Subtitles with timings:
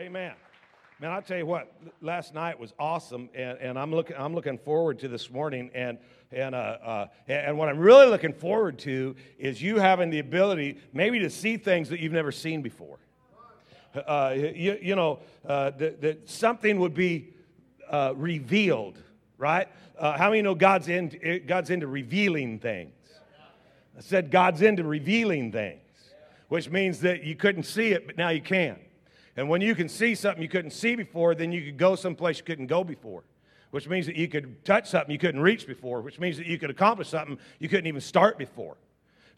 [0.00, 0.32] Amen.
[0.98, 4.56] Man, I'll tell you what, last night was awesome, and, and I'm, looking, I'm looking
[4.56, 5.70] forward to this morning.
[5.74, 5.98] And,
[6.32, 10.78] and, uh, uh, and what I'm really looking forward to is you having the ability
[10.94, 12.98] maybe to see things that you've never seen before.
[13.94, 17.34] Uh, you, you know, uh, that, that something would be
[17.90, 18.96] uh, revealed,
[19.36, 19.68] right?
[19.98, 22.94] Uh, how many know God's, in, God's into revealing things?
[23.98, 25.82] I said God's into revealing things,
[26.48, 28.78] which means that you couldn't see it, but now you can.
[29.40, 32.36] And when you can see something you couldn't see before, then you could go someplace
[32.36, 33.22] you couldn't go before,
[33.70, 36.58] which means that you could touch something you couldn't reach before, which means that you
[36.58, 38.76] could accomplish something you couldn't even start before.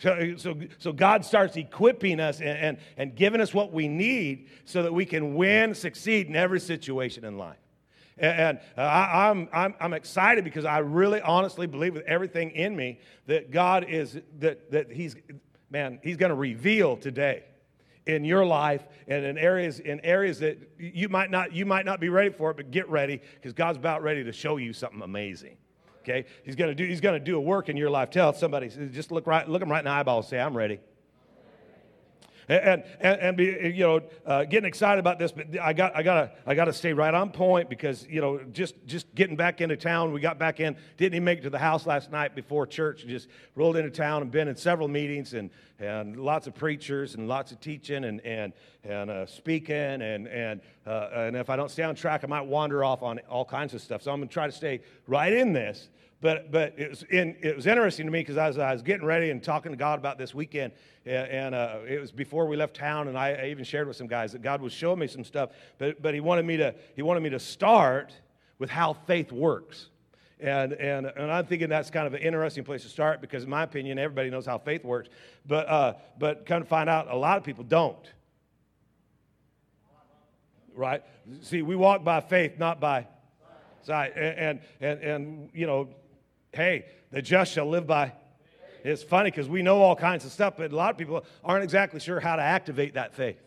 [0.01, 4.49] So, so, so God starts equipping us and, and, and giving us what we need
[4.65, 7.61] so that we can win, succeed in every situation in life.
[8.19, 12.75] And, uh, I, I'm, I'm, I'm excited because I really honestly believe with everything in
[12.75, 12.99] me
[13.29, 15.15] that God is, that, that He's,
[15.71, 17.45] man, He's going to reveal today
[18.07, 22.01] in your life and in areas in areas that you might not you might not
[22.01, 25.03] be ready for it but get ready because god's about ready to show you something
[25.03, 25.57] amazing
[26.03, 26.27] okay?
[26.43, 28.11] He's going to do he's going to do a work in your life.
[28.11, 30.81] Tell somebody just look right look him right in the eyeball and say i'm ready
[32.53, 36.03] and, and, and be, you know, uh, getting excited about this, but I got, I
[36.03, 39.61] gotta I got to stay right on point because, you know, just, just getting back
[39.61, 42.35] into town, we got back in, didn't even make it to the house last night
[42.35, 46.55] before church, just rolled into town and been in several meetings and, and lots of
[46.55, 48.53] preachers and lots of teaching and, and,
[48.85, 49.77] and uh, speaking.
[49.77, 53.19] And, and, uh, and if I don't stay on track, I might wander off on
[53.29, 54.03] all kinds of stuff.
[54.03, 55.89] So I'm to try to stay right in this.
[56.23, 59.05] But, but it, was in, it was interesting to me because as I was getting
[59.05, 60.73] ready and talking to God about this weekend,
[61.05, 64.07] and, uh, it was before we left town, and I, I, even shared with some
[64.07, 67.03] guys that God was showing me some stuff, but, but he, wanted me to, he
[67.03, 68.13] wanted me to start
[68.61, 69.89] with how faith works.
[70.39, 73.51] And, and, and I'm thinking that's kind of an interesting place to start because, in
[73.51, 75.09] my opinion, everybody knows how faith works.
[75.45, 78.13] But, uh, but kind of find out a lot of people don't.
[80.73, 81.03] Right?
[81.41, 83.09] See, we walk by faith, not by
[83.83, 84.13] sight.
[84.17, 85.89] And, and, and you know,
[86.53, 88.13] hey, the just shall live by.
[88.85, 91.65] It's funny because we know all kinds of stuff, but a lot of people aren't
[91.65, 93.39] exactly sure how to activate that faith.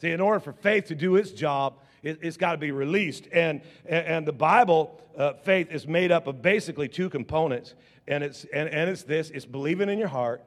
[0.00, 3.26] See, in order for faith to do its job, it, has got to be released.
[3.32, 7.74] And, and the Bible, uh, faith, is made up of basically two components.
[8.06, 10.42] And it's, and, and it's this it's believing in your heart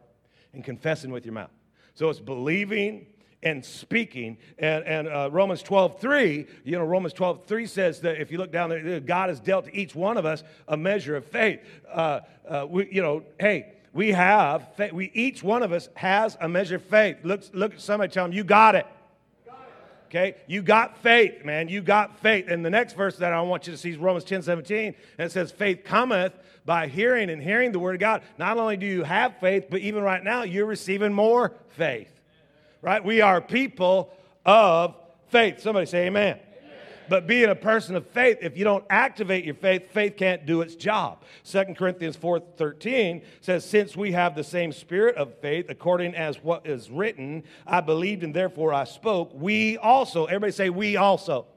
[0.54, 1.52] and confessing with your mouth.
[1.96, 3.08] So it's believing
[3.44, 4.38] and speaking.
[4.58, 8.38] And, and uh, Romans 12, 3, you know, Romans 12, 3 says that if you
[8.38, 11.60] look down there, God has dealt to each one of us a measure of faith.
[11.92, 14.94] Uh, uh, we, you know, hey, we have, faith.
[14.94, 17.18] we, each one of us has a measure of faith.
[17.24, 18.86] Look, look at somebody, tell them, you got it.
[20.08, 21.70] Okay, you got faith, man.
[21.70, 22.50] You got faith.
[22.50, 24.94] And the next verse that I want you to see is Romans 10 17.
[25.18, 26.34] And it says, Faith cometh
[26.66, 28.22] by hearing and hearing the word of God.
[28.38, 32.21] Not only do you have faith, but even right now, you're receiving more faith
[32.82, 33.04] right?
[33.04, 34.12] We are people
[34.46, 34.96] of
[35.30, 35.62] faith.
[35.62, 36.40] Somebody say amen.
[36.40, 36.42] amen.
[37.10, 40.62] But being a person of faith, if you don't activate your faith, faith can't do
[40.62, 41.24] its job.
[41.44, 46.66] 2 Corinthians 4:13 says, Since we have the same spirit of faith, according as what
[46.66, 51.32] is written, I believed and therefore I spoke, we also, everybody say, we also.
[51.32, 51.48] Also.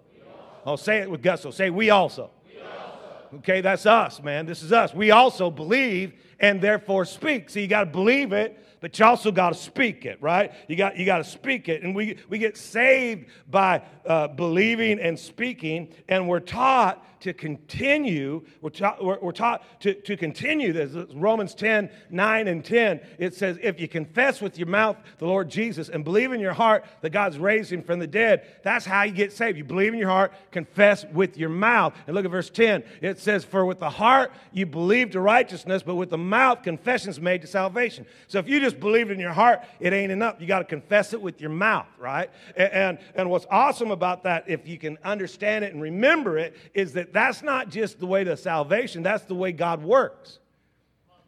[0.66, 1.50] Oh, say it with gusto.
[1.50, 2.30] Say, we also.
[2.46, 3.38] we also.
[3.38, 4.46] Okay, that's us, man.
[4.46, 4.94] This is us.
[4.94, 7.50] We also believe and therefore speak.
[7.50, 10.52] So you got to believe it but you also got to speak it, right?
[10.68, 11.82] You got, you got to speak it.
[11.82, 18.44] And we, we get saved by uh, believing and speaking, and we're taught to continue.
[18.60, 20.92] We're, ta- we're, we're taught to, to continue this.
[21.14, 23.00] Romans 10 9 and 10.
[23.18, 26.52] It says, If you confess with your mouth the Lord Jesus and believe in your
[26.52, 29.56] heart that God's raised him from the dead, that's how you get saved.
[29.56, 31.94] You believe in your heart, confess with your mouth.
[32.06, 32.84] And look at verse 10.
[33.00, 37.08] It says, For with the heart you believe to righteousness, but with the mouth confession
[37.08, 38.04] is made to salvation.
[38.28, 40.36] So if you just believe in your heart, it ain't enough.
[40.40, 42.30] You got to confess it with your mouth, right?
[42.54, 46.54] And, and, and what's awesome about that, if you can understand it and remember it,
[46.74, 50.40] is that that's not just the way to salvation, that's the way God works.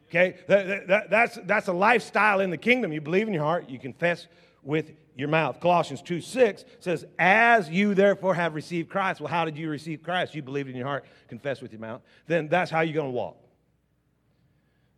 [0.09, 0.37] Okay?
[0.49, 2.93] That, that, that's, that's a lifestyle in the kingdom.
[2.93, 4.27] You believe in your heart, you confess
[4.65, 5.61] with your mouth.
[5.61, 9.21] Colossians 2 6 says, As you therefore have received Christ.
[9.21, 10.35] Well, how did you receive Christ?
[10.35, 12.03] You believed in your heart, confess with your mouth.
[12.27, 13.37] Then that's how you're going to walk.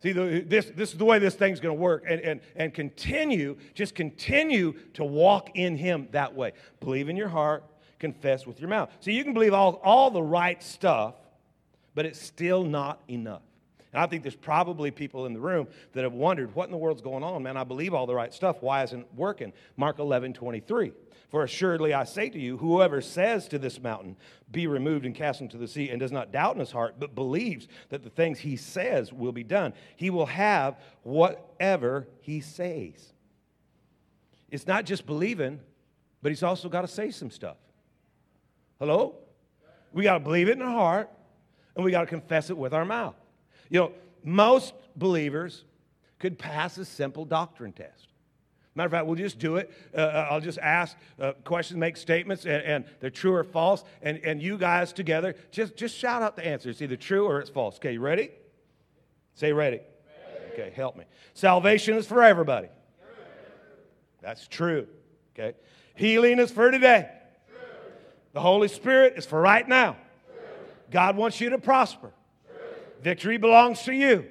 [0.01, 2.03] See, this, this is the way this thing's going to work.
[2.07, 6.53] And, and, and continue, just continue to walk in Him that way.
[6.79, 7.63] Believe in your heart,
[7.99, 8.89] confess with your mouth.
[8.99, 11.15] So you can believe all, all the right stuff,
[11.95, 13.41] but it's still not enough.
[13.91, 16.77] And I think there's probably people in the room that have wondered, what in the
[16.77, 17.57] world's going on, man?
[17.57, 18.57] I believe all the right stuff.
[18.61, 19.51] Why isn't it working?
[19.77, 20.93] Mark 11, 23.
[21.29, 24.15] For assuredly I say to you, whoever says to this mountain,
[24.51, 27.15] Be removed and cast into the sea, and does not doubt in his heart, but
[27.15, 33.13] believes that the things he says will be done, he will have whatever he says.
[34.49, 35.59] It's not just believing,
[36.21, 37.57] but he's also got to say some stuff.
[38.79, 39.15] Hello?
[39.91, 41.09] We got to believe it in our heart
[41.75, 43.15] and we got to confess it with our mouth.
[43.69, 43.91] You know,
[44.23, 45.65] most believers
[46.17, 48.07] could pass a simple doctrine test.
[48.75, 49.71] Matter of fact, we'll just do it.
[49.93, 53.83] Uh, uh, I'll just ask uh, questions, make statements, and, and, they're true or false.
[54.01, 56.69] And, and you guys together, just, just shout out the answer.
[56.69, 57.75] It's either true or it's false.
[57.75, 58.29] Okay, you ready?
[59.33, 59.79] Say ready.
[59.79, 60.53] ready.
[60.53, 61.03] Okay, help me.
[61.33, 62.69] Salvation is for everybody.
[64.21, 64.87] That's true.
[65.33, 65.57] Okay.
[65.95, 67.09] Healing is for today.
[68.33, 69.97] The Holy Spirit is for right now.
[70.91, 72.11] God wants you to prosper.
[73.01, 74.25] Victory belongs to you.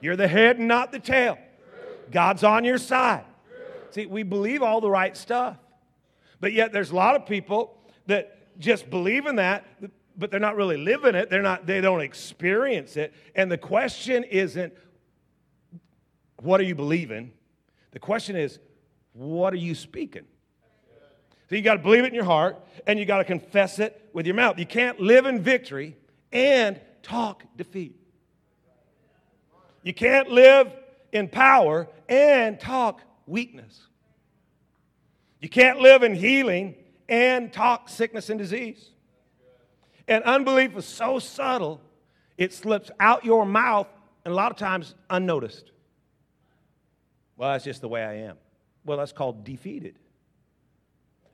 [0.00, 1.38] You're the head and not the tail.
[2.10, 3.24] God's on your side.
[3.90, 5.56] See, we believe all the right stuff.
[6.40, 9.66] But yet there's a lot of people that just believe in that,
[10.16, 11.30] but they're not really living it.
[11.30, 13.14] They're not, they don't experience it.
[13.34, 14.72] And the question isn't,
[16.42, 17.32] what are you believing?
[17.92, 18.58] The question is,
[19.14, 20.24] what are you speaking?
[21.48, 24.10] So you got to believe it in your heart and you got to confess it
[24.12, 24.58] with your mouth.
[24.58, 25.96] You can't live in victory
[26.32, 27.94] and talk defeat.
[29.82, 30.72] You can't live
[31.12, 33.80] in power and talk weakness.
[35.40, 36.74] You can't live in healing
[37.08, 38.90] and talk sickness and disease.
[40.08, 41.80] And unbelief is so subtle,
[42.36, 43.88] it slips out your mouth
[44.24, 45.70] and a lot of times unnoticed.
[47.36, 48.36] Well, that's just the way I am.
[48.84, 49.96] Well, that's called defeated.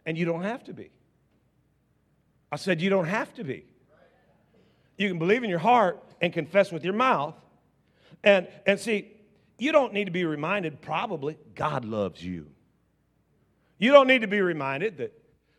[0.04, 0.90] And you don't have to be.
[2.50, 3.64] I said, you don't have to be.
[4.98, 7.34] You can believe in your heart and confess with your mouth.
[8.22, 9.12] And, and see,
[9.58, 12.46] you don't need to be reminded, probably, God loves you.
[13.78, 15.12] You don't need to be reminded that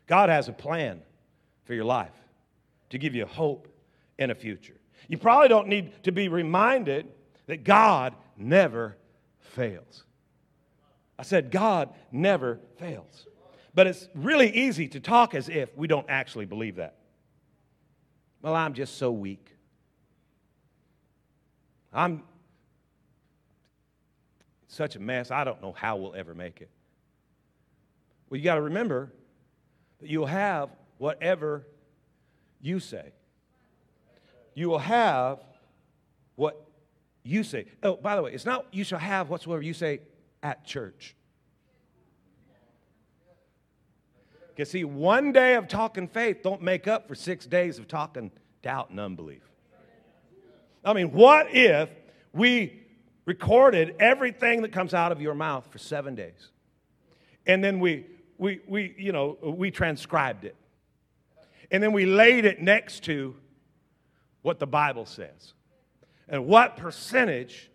[0.06, 1.02] God has a plan
[1.64, 2.14] for your life
[2.90, 3.68] to give you hope
[4.18, 4.76] and a future.
[5.08, 7.08] You probably don't need to be reminded
[7.46, 8.96] that God never
[9.40, 10.04] fails.
[11.18, 13.26] I said, God never fails.
[13.74, 16.94] But it's really easy to talk as if we don't actually believe that.
[18.40, 19.50] Well, I'm just so weak.
[21.92, 22.22] I'm
[24.68, 25.30] such a mess.
[25.30, 26.70] I don't know how we'll ever make it.
[28.28, 29.12] Well, you got to remember
[30.00, 31.66] that you'll have whatever
[32.60, 33.12] you say.
[34.54, 35.38] You will have
[36.36, 36.68] what
[37.22, 37.66] you say.
[37.82, 40.00] Oh, by the way, it's not you shall have whatsoever you say
[40.42, 41.14] at church.
[44.54, 48.30] Because, see, one day of talking faith don't make up for six days of talking
[48.62, 49.42] doubt and unbelief.
[50.84, 51.88] I mean, what if
[52.32, 52.80] we
[53.24, 56.50] recorded everything that comes out of your mouth for seven days?
[57.46, 58.06] And then we,
[58.38, 60.54] we, we, you know, we transcribed it.
[61.70, 63.34] And then we laid it next to
[64.42, 65.54] what the Bible says.
[66.28, 67.70] And what percentage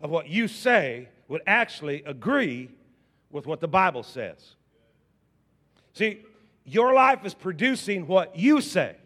[0.00, 2.70] of what you say would actually agree
[3.30, 4.56] with what the Bible says.
[5.94, 6.24] See,
[6.64, 8.96] your life is producing what you say,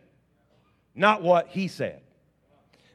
[0.95, 2.03] not what he said.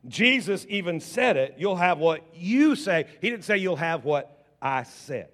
[0.07, 3.05] Jesus even said it, you'll have what you say.
[3.21, 5.29] He didn't say you'll have what I said.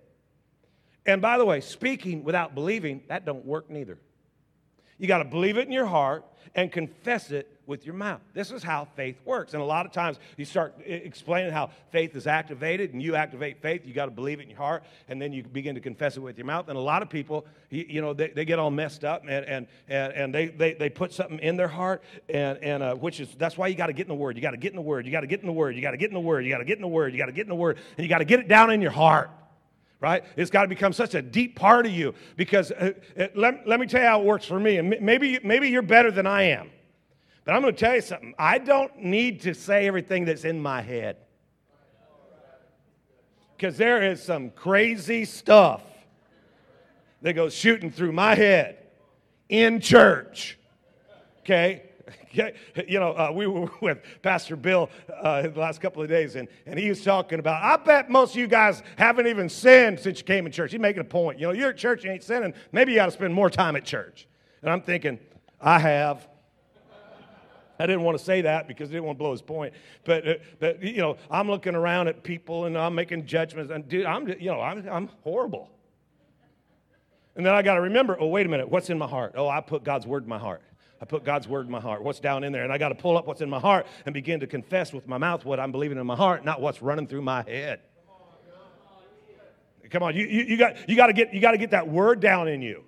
[1.05, 3.97] And by the way, speaking without believing, that don't work neither.
[4.97, 8.21] You got to believe it in your heart and confess it with your mouth.
[8.33, 9.53] This is how faith works.
[9.53, 13.61] And a lot of times you start explaining how faith is activated and you activate
[13.61, 13.85] faith.
[13.85, 16.21] You got to believe it in your heart and then you begin to confess it
[16.21, 16.69] with your mouth.
[16.69, 19.67] And a lot of people, you, know, they, they get all messed up and, and,
[19.89, 23.29] and, and they, they, they put something in their heart and, and uh, which is,
[23.37, 24.37] that's why you got to get in the Word.
[24.37, 25.05] You got to get in the Word.
[25.05, 25.75] You got to get in the Word.
[25.75, 26.45] You got to get in the Word.
[26.45, 27.13] You got to get in the Word.
[27.13, 27.77] You got to get in the Word.
[27.97, 29.29] And you got to get it down in your heart
[29.99, 30.23] right?
[30.35, 33.79] It's got to become such a deep part of you because uh, uh, let, let
[33.79, 34.77] me tell you how it works for me.
[34.77, 36.69] And maybe, maybe you're better than I am.
[37.45, 38.35] But I'm going to tell you something.
[38.37, 41.17] I don't need to say everything that's in my head.
[43.55, 45.81] Because there is some crazy stuff
[47.21, 48.77] that goes shooting through my head
[49.49, 50.59] in church.
[51.39, 51.86] Okay?
[52.87, 54.89] You know, uh, we were with Pastor Bill
[55.21, 58.33] uh, the last couple of days, and, and he was talking about, I bet most
[58.33, 60.71] of you guys haven't even sinned since you came in church.
[60.71, 61.39] He's making a point.
[61.39, 62.53] You know, you're at church, you ain't sinning.
[62.71, 64.27] Maybe you got to spend more time at church.
[64.61, 65.19] And I'm thinking,
[65.59, 66.27] I have.
[67.79, 69.73] I didn't want to say that because I didn't want to blow his point.
[70.03, 73.71] But, uh, but you know, I'm looking around at people and I'm making judgments.
[73.71, 75.69] And dude, I'm, you know, I'm, I'm horrible.
[77.35, 79.33] And then I got to remember, oh, wait a minute, what's in my heart?
[79.35, 80.61] Oh, I put God's word in my heart.
[81.01, 82.03] I put God's word in my heart.
[82.03, 82.63] What's down in there?
[82.63, 85.07] And I got to pull up what's in my heart and begin to confess with
[85.07, 87.81] my mouth what I'm believing in my heart, not what's running through my head.
[89.89, 91.87] Come on, you, you, you got, you, got to get, you got to get that
[91.87, 92.83] word down in you.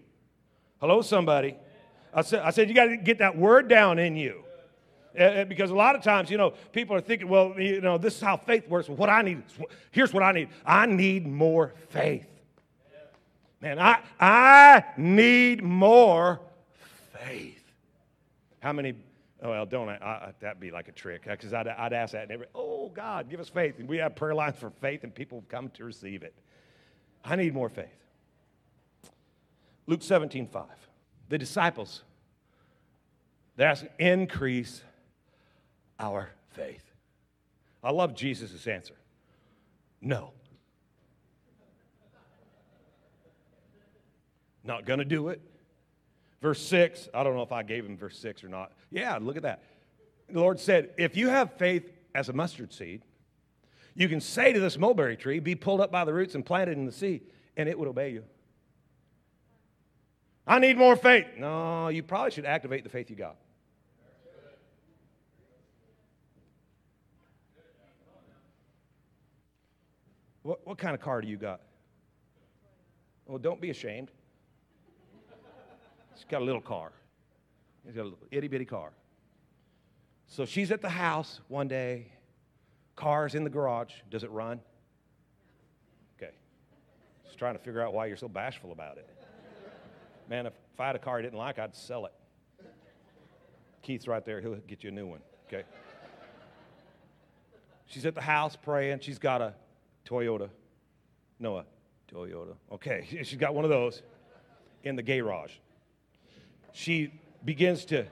[0.82, 1.56] Hello, somebody.
[2.13, 4.44] I said, I said you got to get that word down in you.
[5.18, 8.16] Uh, because a lot of times, you know, people are thinking, well, you know, this
[8.16, 8.89] is how faith works.
[8.89, 9.44] What I need,
[9.92, 10.50] here's what I need.
[10.66, 12.28] I need more faith.
[13.62, 16.39] Man, I, I need more
[17.13, 17.59] faith.
[18.60, 18.94] How many?
[19.42, 22.24] Oh, well, don't I, I, that'd be like a trick because I'd, I'd ask that
[22.24, 25.16] and every, oh God, give us faith, and we have prayer lines for faith, and
[25.16, 26.36] people come to receive it.
[27.24, 27.88] I need more faith.
[29.88, 30.66] Luke 17, 5.
[31.30, 32.04] The disciples,
[33.56, 34.84] they're asking, increase
[36.00, 36.84] our faith.
[37.84, 38.96] I love Jesus' answer.
[40.01, 40.34] No.
[44.63, 45.42] Not going to do it.
[46.41, 48.72] Verse 6, I don't know if I gave him verse 6 or not.
[48.91, 49.63] Yeah, look at that.
[50.29, 53.01] The Lord said, If you have faith as a mustard seed,
[53.93, 56.77] you can say to this mulberry tree, Be pulled up by the roots and planted
[56.77, 57.22] in the sea,
[57.58, 58.24] and it would obey you.
[60.48, 61.27] I need more faith.
[61.38, 63.36] No, you probably should activate the faith you got.
[70.41, 71.62] What, what kind of car do you got?
[73.27, 74.10] Well, don't be ashamed.
[76.20, 76.92] She's got a little car.
[77.86, 78.92] She's got a little itty bitty car.
[80.28, 82.12] So she's at the house one day.
[82.98, 83.94] Car's in the garage.
[84.12, 84.60] Does it run?
[86.18, 86.34] Okay.
[87.26, 89.08] Just trying to figure out why you're so bashful about it.
[90.30, 92.14] Man, if, if I had a car I didn't like, I'd sell it.
[93.82, 94.42] Keith's right there.
[94.42, 95.22] He'll get you a new one.
[95.48, 95.64] Okay.
[97.86, 99.00] She's at the house praying.
[99.00, 99.54] She's got a
[100.06, 100.50] Toyota.
[101.40, 101.66] No, a
[102.14, 102.56] Toyota.
[102.74, 103.08] Okay.
[103.24, 104.02] She's got one of those
[104.84, 105.54] in the garage
[106.72, 108.06] she begins to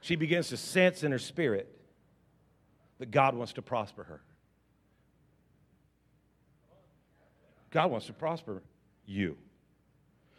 [0.00, 1.68] she begins to sense in her spirit
[2.98, 4.20] that God wants to prosper her.
[7.70, 8.62] God wants to prosper
[9.06, 9.36] you.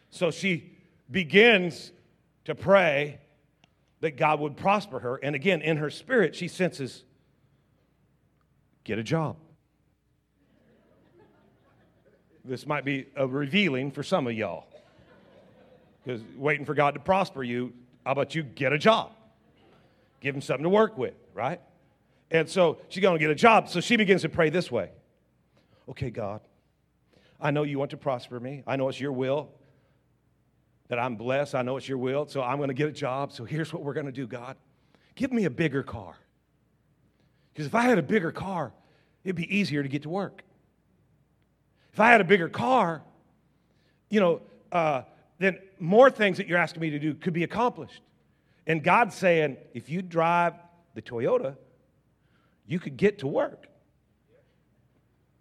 [0.09, 0.77] So she
[1.09, 1.91] begins
[2.45, 3.19] to pray
[4.01, 5.17] that God would prosper her.
[5.17, 7.03] And again, in her spirit, she senses
[8.83, 9.37] get a job.
[12.43, 14.70] This might be a revealing for some of y'all.
[16.03, 17.73] Because waiting for God to prosper you,
[18.05, 19.11] how about you get a job?
[20.19, 21.61] Give him something to work with, right?
[22.29, 23.69] And so she's going to get a job.
[23.69, 24.91] So she begins to pray this way
[25.89, 26.41] Okay, God,
[27.39, 28.63] I know you want to prosper me.
[28.65, 29.49] I know it's your will
[30.87, 31.55] that I'm blessed.
[31.55, 32.27] I know it's your will.
[32.27, 33.31] So I'm going to get a job.
[33.31, 34.57] So here's what we're going to do, God.
[35.15, 36.15] Give me a bigger car.
[37.53, 38.73] Because if I had a bigger car,
[39.23, 40.43] it'd be easier to get to work.
[41.93, 43.01] If I had a bigger car,
[44.09, 44.41] you know,
[44.71, 45.03] uh,
[45.39, 48.01] then more things that you're asking me to do could be accomplished.
[48.67, 50.53] And God's saying, if you drive
[50.93, 51.55] the Toyota,
[52.67, 53.67] you could get to work.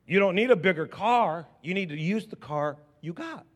[0.07, 3.47] You don't need a bigger car, you need to use the car you got.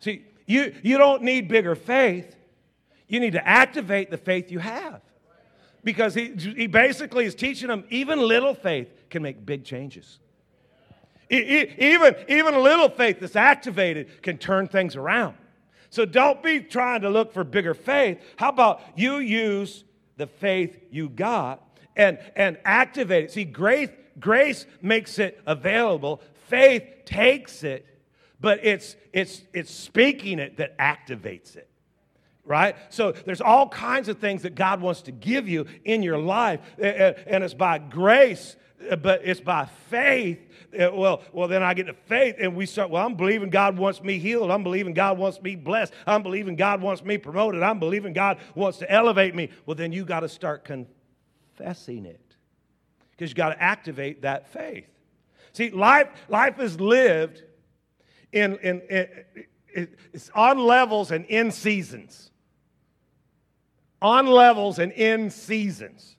[0.00, 2.34] See, you, you don't need bigger faith,
[3.06, 5.00] you need to activate the faith you have.
[5.84, 10.18] Because he, he basically is teaching them even little faith can make big changes.
[11.30, 15.36] Even, even little faith that's activated can turn things around.
[15.90, 18.20] So don't be trying to look for bigger faith.
[18.36, 19.84] How about you use
[20.16, 21.66] the faith you got
[21.96, 23.32] and, and activate it?
[23.32, 23.90] See, grace,
[24.20, 27.86] grace makes it available, faith takes it,
[28.40, 31.68] but it's, it's, it's speaking it that activates it
[32.48, 32.76] right?
[32.88, 36.60] So there's all kinds of things that God wants to give you in your life,
[36.78, 38.56] and it's by grace
[39.00, 40.38] but it's by faith.
[40.72, 42.90] Well, well, then I get to faith, and we start.
[42.90, 44.50] Well, I'm believing God wants me healed.
[44.50, 45.92] I'm believing God wants me blessed.
[46.06, 47.62] I'm believing God wants me promoted.
[47.62, 49.48] I'm believing God wants to elevate me.
[49.64, 52.36] Well, then you got to start confessing it,
[53.12, 54.86] because you got to activate that faith.
[55.52, 57.42] See, life life is lived
[58.32, 62.30] in in, in it's on levels and in seasons.
[64.02, 66.17] On levels and in seasons.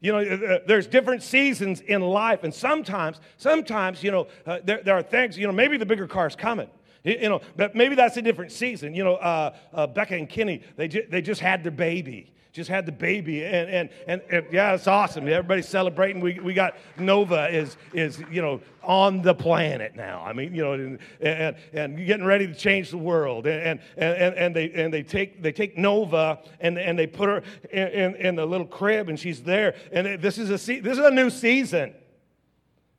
[0.00, 4.58] You know, uh, uh, there's different seasons in life, and sometimes, sometimes, you know, uh,
[4.62, 6.68] there, there are things, you know, maybe the bigger car's coming.
[7.02, 8.92] You know, but maybe that's a different season.
[8.92, 12.70] You know, uh, uh, Becca and Kenny, they, ju- they just had their baby just
[12.70, 15.28] had the baby and, and, and, and, yeah it's awesome.
[15.28, 16.20] Everybody's celebrating.
[16.22, 20.24] We, we got nova is is you know on the planet now.
[20.24, 23.46] I mean you know and, and, and getting ready to change the world.
[23.46, 27.42] And, and, and, they and they take they take nova and, and they put her
[27.70, 29.76] in, in, in the little crib and she's there.
[29.92, 31.94] And this is a this is a new season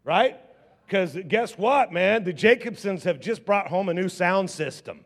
[0.04, 0.40] right?
[0.86, 2.24] Because guess what man?
[2.24, 5.04] The jacobsons have just brought home a new sound system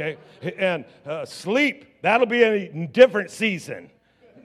[0.00, 0.18] okay
[0.56, 3.90] and uh, sleep That'll be a different season.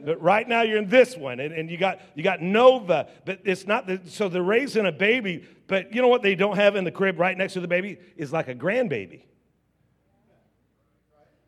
[0.03, 3.39] But right now you're in this one, and, and you got you got Nova, but
[3.43, 5.45] it's not the, so they're raising a baby.
[5.67, 7.97] But you know what they don't have in the crib right next to the baby
[8.17, 9.21] is like a grandbaby.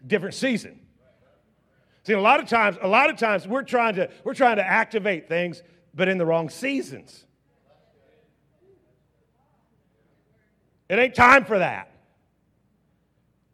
[0.06, 0.80] Different season.
[2.04, 4.66] See, a lot of times, a lot of times we're trying to we're trying to
[4.66, 5.62] activate things,
[5.94, 7.26] but in the wrong seasons.
[10.90, 11.92] It ain't time for that.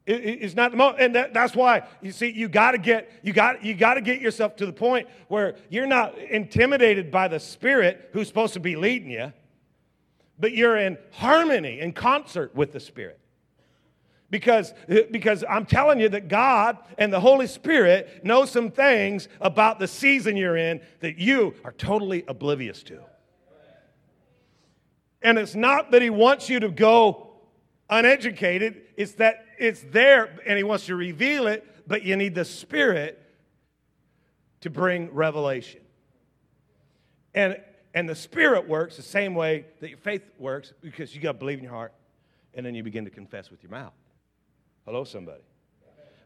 [0.05, 3.31] It's not the moment, and that, that's why you see you got to get you
[3.31, 7.39] got you got to get yourself to the point where you're not intimidated by the
[7.39, 9.31] Spirit who's supposed to be leading you,
[10.37, 13.19] but you're in harmony in concert with the Spirit.
[14.29, 14.73] Because,
[15.11, 19.87] because I'm telling you that God and the Holy Spirit know some things about the
[19.87, 22.99] season you're in that you are totally oblivious to.
[25.21, 27.33] And it's not that He wants you to go
[27.91, 32.45] uneducated, it's that it's there and He wants to reveal it, but you need the
[32.45, 33.19] Spirit
[34.61, 35.81] to bring revelation.
[37.33, 37.57] And,
[37.93, 41.37] and the Spirit works the same way that your faith works because you got to
[41.37, 41.93] believe in your heart
[42.53, 43.93] and then you begin to confess with your mouth.
[44.85, 45.43] Hello, somebody.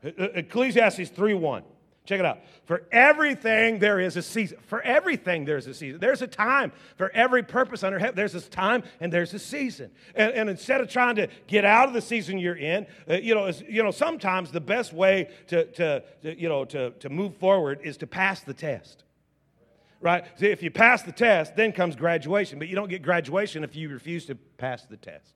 [0.03, 1.63] Ecclesiastes 3 1.
[2.07, 2.39] Check it out.
[2.63, 4.57] For everything there is a season.
[4.65, 5.99] For everything there's a season.
[5.99, 8.15] There's a time for every purpose under heaven.
[8.15, 9.91] There's a time and there's a season.
[10.15, 13.35] And, and instead of trying to get out of the season you're in, uh, you
[13.35, 17.35] know, you know, sometimes the best way to, to, to, you know, to, to move
[17.35, 19.03] forward is to pass the test.
[19.99, 20.23] Right?
[20.39, 22.57] See, if you pass the test, then comes graduation.
[22.57, 25.33] But you don't get graduation if you refuse to pass the test.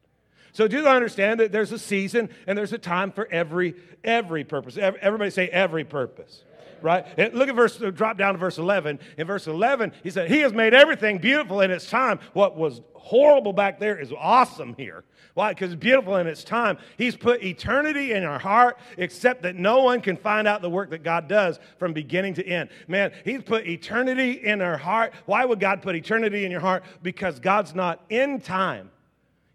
[0.53, 4.77] So do understand that there's a season and there's a time for every every purpose.
[4.77, 6.43] Everybody say every purpose
[6.83, 7.33] right?
[7.33, 8.99] Look at verse, drop down to verse 11.
[9.17, 12.19] In verse 11, he said, He has made everything beautiful in its time.
[12.33, 15.03] What was horrible back there is awesome here.
[15.33, 15.53] Why?
[15.53, 16.77] Because it's beautiful in its time.
[16.97, 20.89] He's put eternity in our heart, except that no one can find out the work
[20.89, 22.69] that God does from beginning to end.
[22.87, 25.13] Man, He's put eternity in our heart.
[25.25, 26.83] Why would God put eternity in your heart?
[27.01, 28.91] Because God's not in time,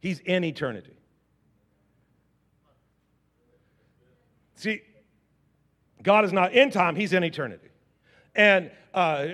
[0.00, 0.96] He's in eternity.
[4.54, 4.80] See,
[6.06, 7.68] God is not in time, He's in eternity.
[8.36, 9.26] And uh,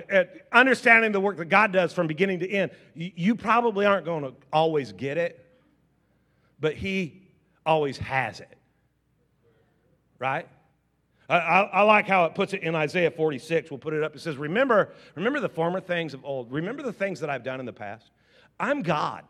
[0.51, 4.33] understanding the work that God does from beginning to end, you, probably aren't going to
[4.51, 5.45] always get it,
[6.59, 7.21] but He
[7.63, 8.57] always has it.
[10.17, 10.47] Right?
[11.29, 13.69] I, I, I, like how it puts it in Isaiah 46.
[13.69, 14.15] We'll put it up.
[14.15, 16.51] It says, remember, remember the former things of old.
[16.51, 18.09] Remember the things that I've done in the past.
[18.59, 19.23] I'm God.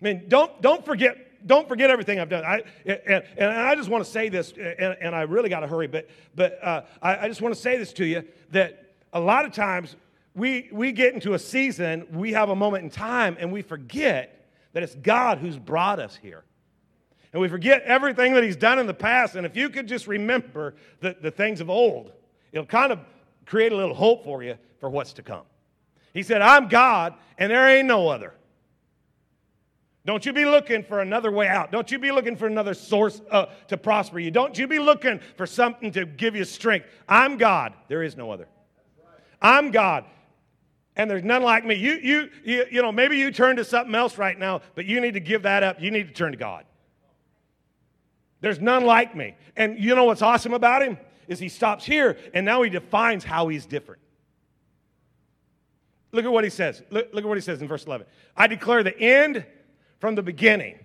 [0.00, 2.44] I mean, don't, don't forget don't forget everything I've done.
[2.44, 5.66] I, and, and I just want to say this, and, and I really got to
[5.66, 9.20] hurry, but, but uh, I, I just want to say this to you that a
[9.20, 9.96] lot of times
[10.34, 14.48] we, we get into a season, we have a moment in time, and we forget
[14.72, 16.44] that it's God who's brought us here.
[17.32, 19.36] And we forget everything that He's done in the past.
[19.36, 22.12] And if you could just remember the, the things of old,
[22.52, 23.00] it'll kind of
[23.46, 25.44] create a little hope for you for what's to come.
[26.12, 28.34] He said, I'm God, and there ain't no other.
[30.04, 31.70] Don't you be looking for another way out.
[31.70, 34.32] Don't you be looking for another source uh, to prosper you.
[34.32, 36.86] Don't you be looking for something to give you strength.
[37.08, 37.74] I'm God.
[37.88, 38.48] There is no other.
[39.40, 40.04] I'm God.
[40.96, 41.76] And there's none like me.
[41.76, 45.00] You, you, you, you know, maybe you turn to something else right now, but you
[45.00, 45.80] need to give that up.
[45.80, 46.64] You need to turn to God.
[48.40, 49.36] There's none like me.
[49.56, 50.98] And you know what's awesome about him?
[51.28, 54.02] Is he stops here and now he defines how he's different.
[56.10, 56.82] Look at what he says.
[56.90, 58.06] Look, look at what he says in verse 11.
[58.36, 59.46] I declare the end
[60.02, 60.76] from the beginning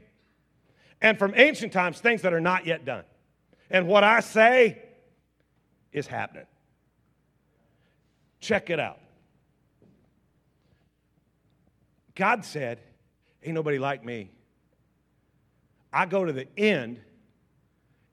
[1.02, 3.04] and from ancient times things that are not yet done.
[3.72, 4.78] And what I say
[5.92, 6.46] is happening.
[8.40, 9.00] Check it out.
[12.14, 12.78] God said,
[13.44, 14.30] Ain't nobody like me.
[15.92, 17.00] I go to the end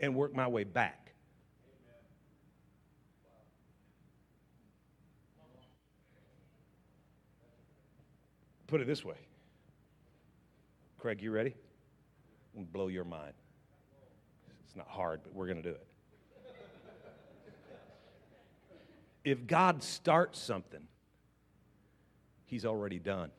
[0.01, 1.13] and work my way back.
[8.69, 9.17] Put it this way
[11.05, 11.51] Craig, you ready?
[11.51, 13.35] I'm going to blow your mind.
[14.65, 15.87] It's not hard, but we're going to do it.
[19.23, 20.81] if God starts something,
[22.47, 23.31] He's already done.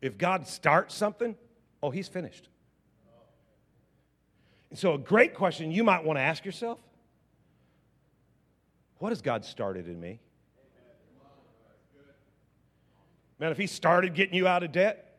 [0.00, 1.36] If God starts something,
[1.84, 2.48] oh, He's finished.
[4.70, 6.80] And so, a great question you might want to ask yourself
[8.98, 10.18] what has God started in me?
[13.42, 15.18] Man, if he started getting you out of debt,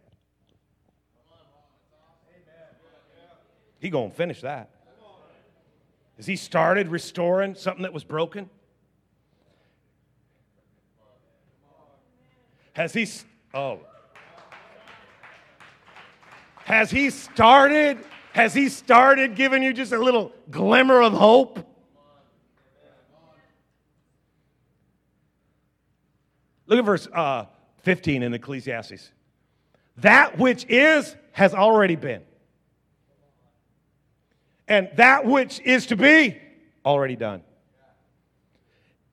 [3.81, 4.69] he going to finish that.
[6.15, 8.49] Has he started restoring something that was broken?
[12.71, 13.09] Has he,
[13.53, 13.79] oh.
[16.63, 17.97] Has he started,
[18.31, 21.59] has he started giving you just a little glimmer of hope?
[26.67, 27.47] Look at verse uh,
[27.83, 29.11] 15 in Ecclesiastes.
[29.97, 32.23] That which is has already been.
[34.67, 36.39] And that which is to be,
[36.85, 37.43] already done.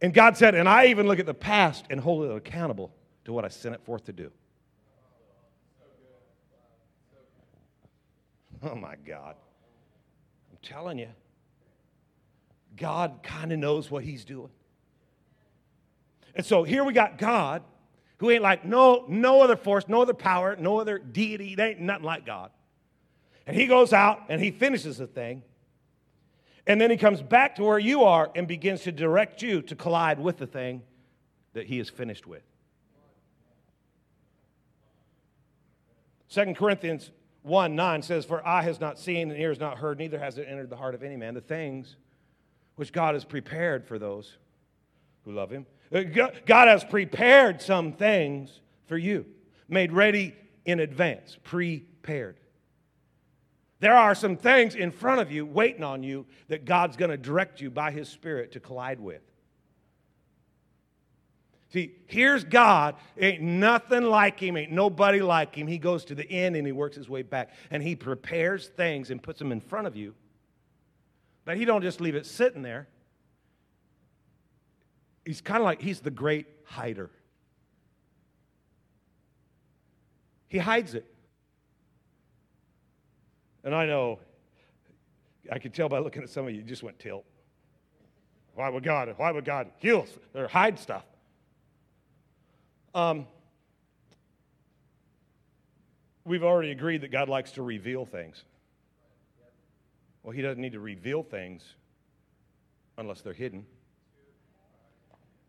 [0.01, 2.93] And God said, and I even look at the past and hold it accountable
[3.25, 4.31] to what I sent it forth to do.
[8.63, 9.37] Oh my God.
[10.51, 11.09] I'm telling you,
[12.77, 14.51] God kind of knows what He's doing.
[16.35, 17.63] And so here we got God,
[18.21, 21.55] who ain't like no, no other force, no other power, no other deity.
[21.55, 22.51] It ain't nothing like God.
[23.47, 25.43] And He goes out and He finishes the thing.
[26.67, 29.75] And then He comes back to where you are and begins to direct you to
[29.75, 30.83] collide with the thing
[31.55, 32.43] that He is finished with.
[36.29, 39.97] 2 Corinthians 1 9 says, For eye has not seen and ear has not heard,
[39.97, 41.97] neither has it entered the heart of any man, the things
[42.77, 44.37] which God has prepared for those
[45.25, 45.65] who love him.
[45.93, 46.03] Uh,
[46.47, 49.27] God has prepared some things for you,
[49.69, 52.39] made ready in advance, prepared.
[53.81, 57.17] There are some things in front of you waiting on you that God's going to
[57.17, 59.23] direct you by His Spirit to collide with.
[61.73, 62.97] See, here's God.
[63.17, 65.69] Ain't nothing like him, ain't nobody like him.
[65.69, 67.51] He goes to the end and he works his way back.
[67.71, 70.15] And he prepares things and puts them in front of you.
[71.45, 72.89] But he don't just leave it sitting there.
[75.31, 77.09] He's kind of like he's the great hider.
[80.49, 81.07] He hides it.
[83.63, 84.19] And I know,
[85.49, 87.25] I could tell by looking at some of you, you just went tilt.
[88.57, 89.15] Why would God?
[89.19, 91.05] Why would God heal or hide stuff?
[92.93, 93.29] Um,
[96.25, 98.43] we've already agreed that God likes to reveal things.
[100.25, 101.63] Well, He doesn't need to reveal things
[102.99, 103.65] unless they're hidden.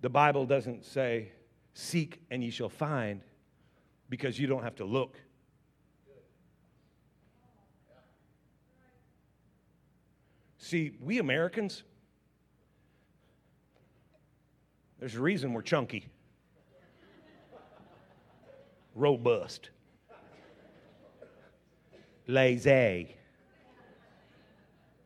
[0.01, 1.31] The Bible doesn't say,
[1.73, 3.21] Seek and ye shall find,
[4.09, 5.17] because you don't have to look.
[10.57, 11.83] See, we Americans,
[14.99, 16.09] there's a reason we're chunky
[18.95, 19.69] robust,
[22.27, 23.15] lazy.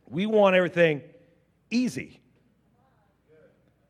[0.10, 1.02] We want everything
[1.70, 2.20] easy.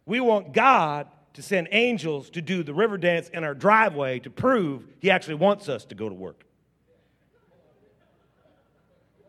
[0.05, 4.29] We want God to send angels to do the river dance in our driveway to
[4.29, 6.43] prove He actually wants us to go to work.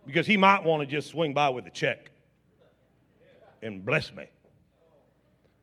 [0.06, 2.10] Because He might want to just swing by with a check
[3.62, 4.26] and bless me.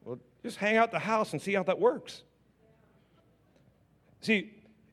[0.04, 2.24] Well, just hang out the house and see how that works.
[4.22, 4.52] See,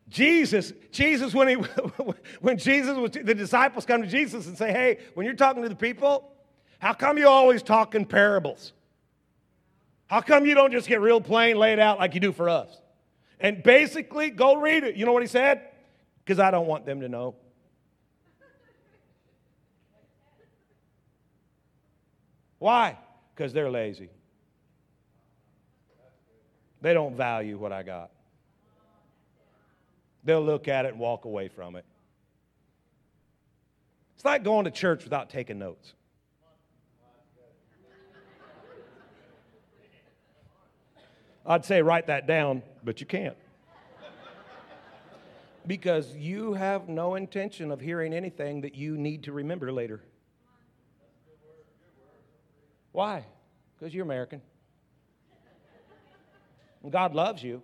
[0.08, 1.54] Jesus, Jesus, when he
[2.40, 5.68] when Jesus was the disciples come to Jesus and say, Hey, when you're talking to
[5.68, 6.32] the people,
[6.78, 8.72] how come you always talk in parables?
[10.10, 12.48] How come you don't just get real plain, lay it out like you do for
[12.48, 12.80] us?
[13.38, 14.96] And basically, go read it.
[14.96, 15.68] You know what he said?
[16.24, 17.36] Because I don't want them to know.
[22.58, 22.98] Why?
[23.36, 24.08] Because they're lazy.
[26.80, 28.10] They don't value what I got.
[30.24, 31.84] They'll look at it and walk away from it.
[34.16, 35.94] It's like going to church without taking notes.
[41.46, 43.36] I'd say write that down, but you can't.
[45.66, 50.02] Because you have no intention of hearing anything that you need to remember later.
[52.92, 53.24] Why?
[53.78, 54.40] Because you're American.
[56.82, 57.62] And God loves you.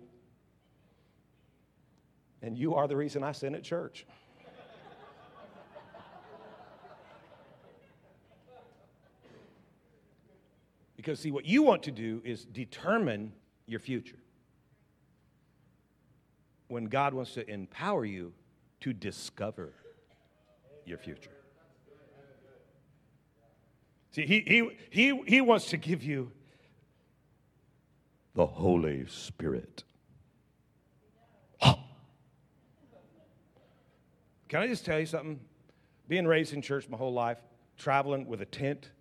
[2.41, 4.05] And you are the reason I sin at church.
[10.95, 13.31] because, see, what you want to do is determine
[13.67, 14.17] your future.
[16.67, 18.33] When God wants to empower you
[18.81, 19.73] to discover
[20.85, 21.31] your future.
[24.11, 26.31] See, he, he, he, he wants to give you
[28.33, 29.83] the Holy Spirit.
[34.49, 35.39] Can I just tell you something?
[36.07, 37.37] Being raised in church my whole life,
[37.77, 38.91] traveling with a tent.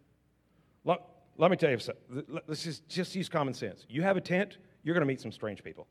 [0.84, 1.00] Let,
[1.38, 2.24] let me tell you something.
[2.46, 3.84] Let's just, just use common sense.
[3.88, 5.86] You have a tent, you're going to meet some strange people.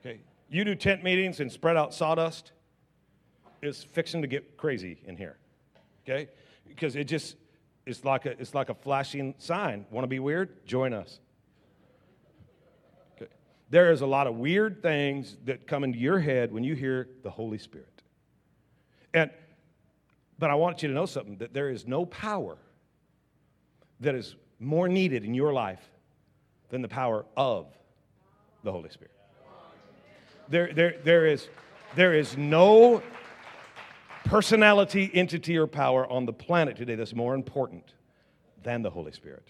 [0.00, 0.20] Okay?
[0.48, 2.52] You do tent meetings and spread out sawdust,
[3.62, 5.38] it's fixing to get crazy in here.
[6.04, 6.28] Okay?
[6.66, 7.36] Because it just,
[7.86, 9.86] it's like a, it's like a flashing sign.
[9.90, 10.66] Want to be weird?
[10.66, 11.20] Join us.
[13.16, 13.30] Okay.
[13.70, 17.08] There is a lot of weird things that come into your head when you hear
[17.22, 18.02] the Holy Spirit.
[19.14, 19.30] And
[20.38, 22.58] but I want you to know something that there is no power
[24.04, 25.82] that is more needed in your life
[26.70, 27.66] than the power of
[28.62, 29.12] the Holy Spirit.
[30.48, 31.48] There, there, there, is,
[31.94, 33.02] there is no
[34.24, 37.94] personality, entity, or power on the planet today that's more important
[38.62, 39.46] than the Holy Spirit.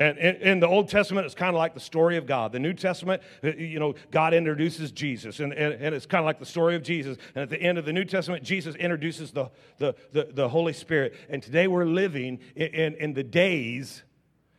[0.00, 2.52] And in, the Old Testament, it's kind of like the story of God.
[2.52, 6.38] The New Testament, uh, you know, God introduces Jesus, and, and, it's kind of like
[6.38, 7.18] the story of Jesus.
[7.34, 10.72] And at the end of the New Testament, Jesus introduces the, the, the, the Holy
[10.72, 11.14] Spirit.
[11.28, 14.02] And today we're living in, in, in the days.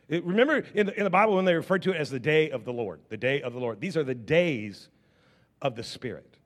[0.08, 2.64] Remember in the, in the Bible when they refer to it as the day of
[2.64, 3.80] the Lord, the day of the Lord.
[3.80, 4.90] These are the days
[5.60, 6.38] of the Spirit.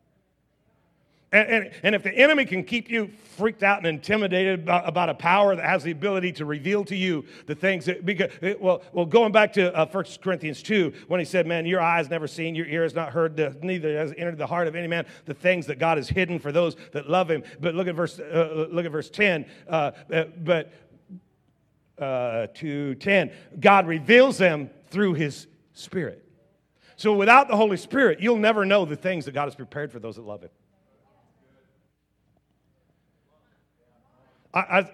[1.32, 5.08] And, and, and, if the enemy can keep you freaked out and intimidated about, about,
[5.08, 8.80] a power that has the ability to reveal to you the things that, because, well,
[8.92, 12.28] well going back to uh, 1 Corinthians 2, when he said, Man, your eyes never
[12.28, 15.04] seen, your ear has not heard, the, neither has entered the heart of any man
[15.24, 17.42] the things that God has hidden for those that love him.
[17.60, 19.46] But look at verse, uh, look at verse 10.
[19.68, 20.72] Uh, uh but
[21.98, 26.24] uh, to 10, God reveals them through his Spirit.
[26.96, 29.98] So without the Holy Spirit, you'll never know the things that God has prepared for
[29.98, 30.50] those that love him.
[34.56, 34.90] I, I,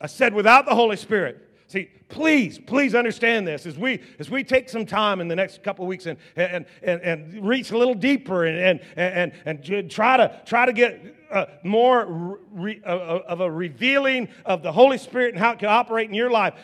[0.00, 1.44] I said without the Holy Spirit.
[1.68, 5.62] See, please, please understand this as we as we take some time in the next
[5.62, 10.16] couple weeks and and and, and reach a little deeper and and and, and try
[10.16, 15.34] to try to get uh, more re, uh, of a revealing of the Holy Spirit
[15.34, 16.54] and how it can operate in your life.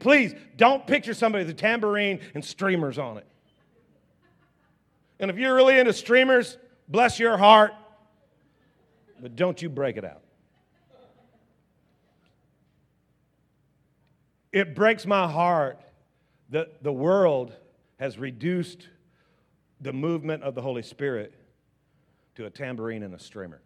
[0.00, 3.26] Please don't picture somebody with a tambourine and streamers on it.
[5.20, 6.56] And if you're really into streamers,
[6.88, 7.72] bless your heart,
[9.20, 10.23] but don't you break it out.
[14.54, 15.80] It breaks my heart
[16.50, 17.52] that the world
[17.98, 18.88] has reduced
[19.80, 21.34] the movement of the Holy Spirit
[22.36, 23.60] to a tambourine and a streamer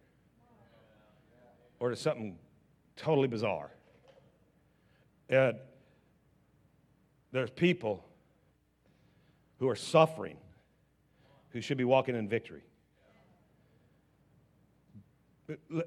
[1.79, 2.39] or to something
[2.97, 3.71] totally bizarre.
[5.29, 5.59] And
[7.33, 8.03] there's people
[9.59, 10.39] who are suffering
[11.51, 12.63] who should be walking in victory.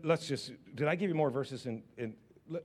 [0.03, 2.13] Let's just, did I give you more verses in, in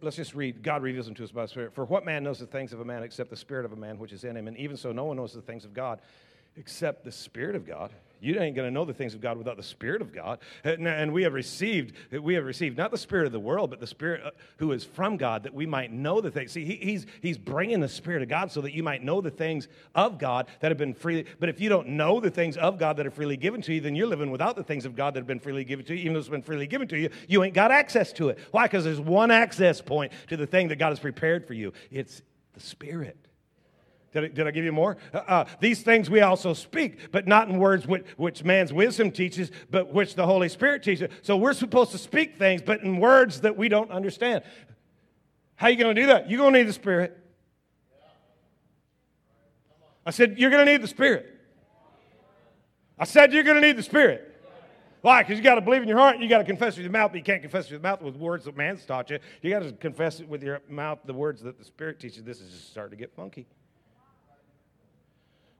[0.01, 0.63] let's just read.
[0.63, 1.75] God reveals them to us by the Spirit.
[1.75, 3.99] For what man knows the things of a man except the Spirit of a man
[3.99, 4.49] which is in him?
[4.49, 6.01] And even so, no one knows the things of God
[6.57, 7.93] except the Spirit of God.
[8.21, 10.39] You ain't going to know the things of God without the Spirit of God.
[10.65, 13.87] And we have received, we have received not the Spirit of the world, but the
[13.87, 16.53] Spirit uh, who is from God, that we might know the things.
[16.53, 19.69] See, he's, he's bringing the Spirit of God so that you might know the things
[19.95, 21.27] of God that have been freely.
[21.39, 23.81] But if you don't know the things of God that are freely given to you,
[23.81, 26.01] then you're living without the things of God that have been freely given to you.
[26.01, 28.39] Even though it's been freely given to you, you ain't got access to it.
[28.51, 28.65] Why?
[28.65, 32.23] Because there's one access point to the thing that God has prepared for you it's
[32.55, 33.26] the Spirit.
[34.17, 34.97] Did I, did I give you more?
[35.13, 39.11] Uh, uh, these things we also speak, but not in words which, which man's wisdom
[39.11, 41.11] teaches, but which the Holy Spirit teaches.
[41.21, 44.43] So we're supposed to speak things, but in words that we don't understand.
[45.57, 46.31] How are you going to do that?
[46.31, 47.19] You're going to need the Spirit.
[50.07, 51.39] I said, You're going to need the Spirit.
[52.99, 54.35] I said, You're going to need the Spirit.
[55.03, 55.25] Why?
[55.25, 56.21] Because you got to believe in your heart.
[56.21, 58.17] You got to confess with your mouth, but you can't confess with your mouth with
[58.17, 59.19] words that man's taught you.
[59.43, 62.25] You got to confess it with your mouth, the words that the Spirit teaches.
[62.25, 63.47] This is just starting to get funky.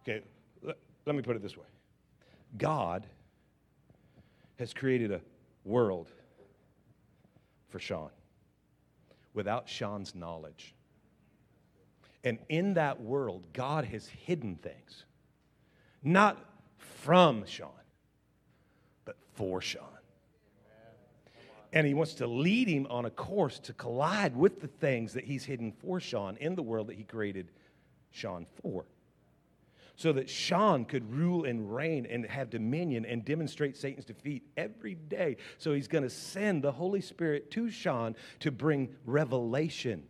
[0.09, 0.23] Okay,
[0.63, 1.65] let, let me put it this way
[2.57, 3.07] God
[4.59, 5.21] has created a
[5.65, 6.11] world
[7.69, 8.11] for Sean
[9.35, 10.75] without Sean's knowledge.
[12.25, 15.05] And in that world, God has hidden things,
[16.03, 16.39] not
[16.79, 17.71] from Sean,
[19.05, 19.85] but for Sean.
[21.73, 25.25] And he wants to lead him on a course to collide with the things that
[25.25, 27.49] he's hidden for Sean in the world that he created
[28.11, 28.87] Sean for
[29.97, 34.95] so that Sean could rule and reign and have dominion and demonstrate Satan's defeat every
[34.95, 35.39] day.
[35.59, 40.05] So he's going to send the Holy Spirit to Sean to bring revelation.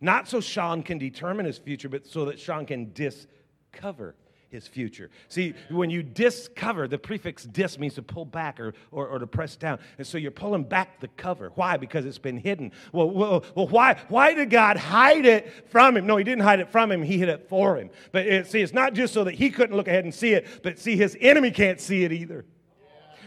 [0.00, 4.14] Not so Sean can determine his future, but so that Sean can discover
[4.50, 5.10] his future.
[5.28, 9.26] See, when you discover, the prefix dis means to pull back or, or, or, to
[9.26, 9.78] press down.
[9.98, 11.52] And so you're pulling back the cover.
[11.54, 11.76] Why?
[11.76, 12.72] Because it's been hidden.
[12.92, 16.06] Well, well, well why, why did God hide it from him?
[16.06, 17.90] No, he didn't hide it from him, he hid it for him.
[18.12, 20.46] But it, see, it's not just so that he couldn't look ahead and see it,
[20.62, 22.44] but see, his enemy can't see it either.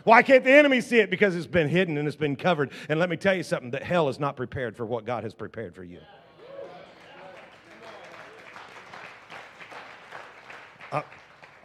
[0.04, 1.12] Why can't the enemy see it?
[1.12, 2.72] Because it's been hidden and it's been covered.
[2.90, 5.36] And let me tell you something that hell is not prepared for what God has
[5.36, 6.00] prepared for you.
[10.92, 11.04] I,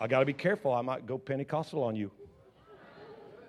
[0.01, 0.73] I got to be careful.
[0.73, 2.11] I might go Pentecostal on you.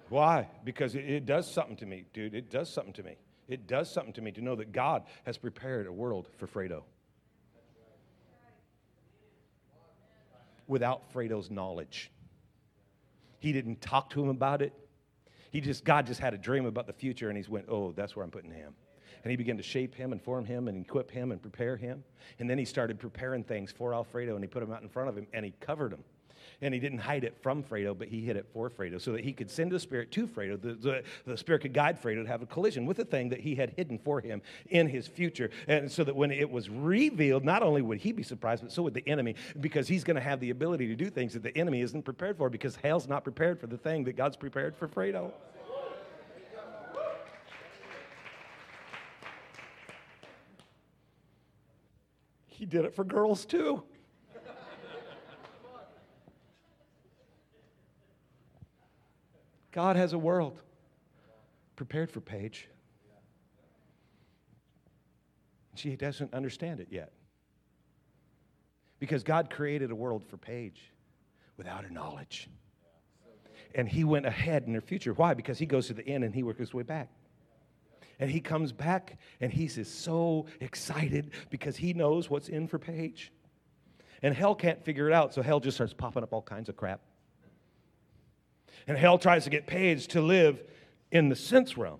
[0.09, 0.47] Why?
[0.63, 2.33] Because it, it, does something to me, dude.
[2.33, 3.17] It does something to me.
[3.47, 6.83] It does something to me to know that God has prepared a world for Fredo.
[10.67, 12.11] Without Fredo's knowledge.
[13.39, 14.73] He didn't talk to him about it.
[15.51, 18.15] He just, God just had a dream about the future and he's went, oh, that's
[18.15, 18.73] where I'm putting him.
[19.23, 22.03] And he began to shape him and form him and equip him and prepare him.
[22.39, 25.09] And then he started preparing things for Alfredo and he put them out in front
[25.09, 26.03] of him and he covered them.
[26.61, 29.23] And he didn't hide it from Fredo, but he hid it for Fredo so that
[29.23, 30.59] he could send the Spirit to Fredo.
[30.59, 33.41] The, the, the Spirit could guide Fredo to have a collision with the thing that
[33.41, 35.51] he had hidden for him in his future.
[35.67, 38.81] And so that when it was revealed, not only would he be surprised, but so
[38.83, 41.55] would the enemy, because he's going to have the ability to do things that the
[41.55, 44.87] enemy isn't prepared for, because hell's not prepared for the thing that God's prepared for
[44.87, 45.31] Fredo.
[52.57, 53.83] He did it for girls too.
[59.71, 60.59] God has a world
[61.75, 62.67] prepared for Paige.
[65.75, 67.11] She doesn't understand it yet.
[68.97, 70.81] Because God created a world for Paige
[71.57, 72.49] without her knowledge.
[73.75, 75.13] And He went ahead in her future.
[75.13, 75.35] Why?
[75.35, 77.09] Because He goes to the end and He works His way back.
[78.19, 82.79] And He comes back and He's just so excited because He knows what's in for
[82.79, 83.31] Paige.
[84.23, 86.75] And hell can't figure it out, so hell just starts popping up all kinds of
[86.75, 87.01] crap.
[88.87, 90.63] And hell tries to get Paige to live
[91.11, 91.99] in the sense realm.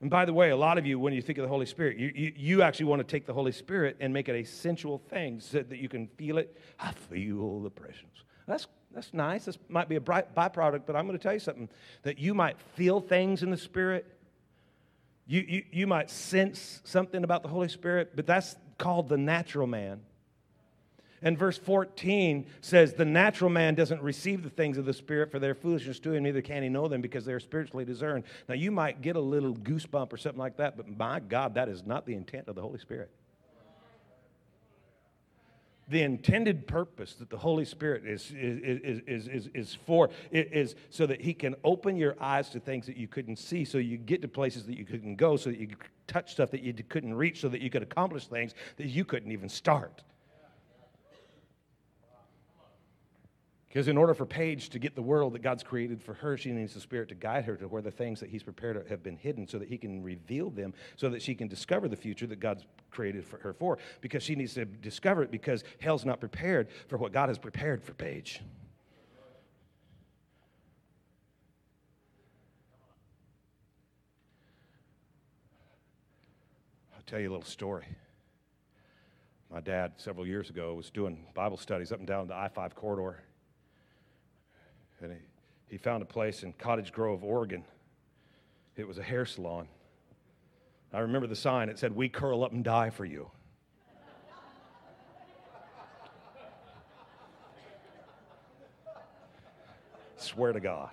[0.00, 1.96] And by the way, a lot of you, when you think of the Holy Spirit,
[1.96, 4.98] you, you, you, actually want to take the Holy Spirit and make it a sensual
[4.98, 6.58] thing so that you can feel it.
[6.80, 8.24] I feel the presence.
[8.48, 9.44] That's, that's nice.
[9.44, 11.68] This might be a byproduct, but I'm going to tell you something
[12.02, 14.18] that you might feel things in the Spirit.
[15.32, 19.66] You, you, you might sense something about the Holy Spirit, but that's called the natural
[19.66, 20.02] man.
[21.22, 25.38] And verse 14 says, The natural man doesn't receive the things of the Spirit, for
[25.38, 28.24] their foolishness to him, neither can he know them because they're spiritually discerned.
[28.46, 31.70] Now, you might get a little goosebump or something like that, but my God, that
[31.70, 33.10] is not the intent of the Holy Spirit.
[35.92, 41.04] The intended purpose that the Holy Spirit is, is, is, is, is, for is so
[41.04, 44.22] that He can open your eyes to things that you couldn't see, so you get
[44.22, 45.68] to places that you couldn't go, so that you
[46.06, 49.32] touch stuff that you couldn't reach, so that you could accomplish things that you couldn't
[49.32, 50.02] even start.
[53.72, 56.50] Because in order for Paige to get the world that God's created for her, she
[56.50, 59.16] needs the Spirit to guide her to where the things that He's prepared have been
[59.16, 62.38] hidden so that He can reveal them, so that she can discover the future that
[62.38, 63.78] God's created for her for.
[64.02, 67.82] Because she needs to discover it because hell's not prepared for what God has prepared
[67.82, 68.42] for Paige.
[76.94, 77.86] I'll tell you a little story.
[79.50, 82.74] My dad, several years ago, was doing Bible studies up and down the I 5
[82.74, 83.18] corridor
[85.02, 85.18] and he,
[85.68, 87.64] he found a place in Cottage Grove, Oregon.
[88.76, 89.68] It was a hair salon.
[90.92, 93.30] I remember the sign, it said, We curl up and die for you.
[100.16, 100.90] Swear to God.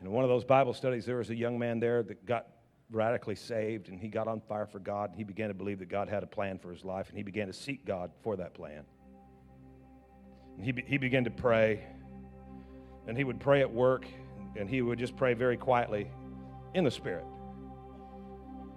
[0.00, 2.48] In one of those Bible studies, there was a young man there that got
[2.90, 5.88] radically saved and he got on fire for God and he began to believe that
[5.88, 8.52] God had a plan for his life and he began to seek God for that
[8.54, 8.84] plan.
[10.60, 11.84] He, be, he began to pray.
[13.06, 14.06] And he would pray at work,
[14.56, 16.10] and he would just pray very quietly
[16.74, 17.24] in the Spirit.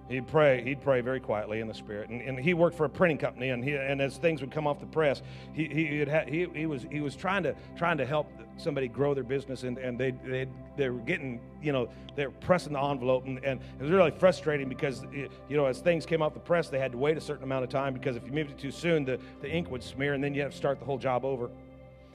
[0.08, 2.08] He'd pray, he'd pray very quietly in the Spirit.
[2.08, 4.66] And, and he worked for a printing company, and, he, and as things would come
[4.66, 8.06] off the press, he, he, had, he, he, was, he was trying to, trying to
[8.06, 12.26] help somebody grow their business, and, and they, they, they were getting, you know, they
[12.26, 15.80] were pressing the envelope, and, and it was really frustrating because, eh, you know, as
[15.80, 18.16] things came off the press, they had to wait a certain amount of time because
[18.16, 20.52] if you moved it too soon, the, the ink would smear, and then you have
[20.52, 21.50] to start the whole job over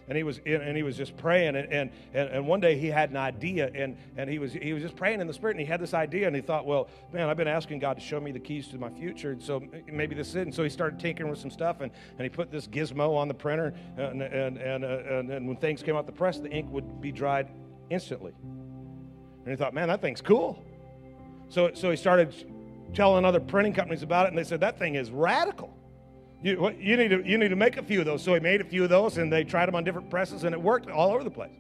[0.08, 3.10] and he was and he was just praying and, and, and one day he had
[3.10, 5.66] an idea and, and he was he was just praying in the spirit and he
[5.66, 8.32] had this idea and he thought well man i've been asking god to show me
[8.32, 11.00] the keys to my future and so maybe this is it and so he started
[11.00, 14.58] tinkering with some stuff and, and he put this gizmo on the printer and and,
[14.58, 17.50] and, uh, and, and when things came out the press the ink would be dried
[17.90, 18.34] instantly.
[18.42, 20.64] And he thought man that thing's cool.
[21.50, 22.34] So so he started
[22.94, 25.76] telling other printing companies about it and they said that thing is radical
[26.44, 28.22] you, you, need to, you need to make a few of those.
[28.22, 30.54] So he made a few of those and they tried them on different presses and
[30.54, 31.52] it worked all over the place.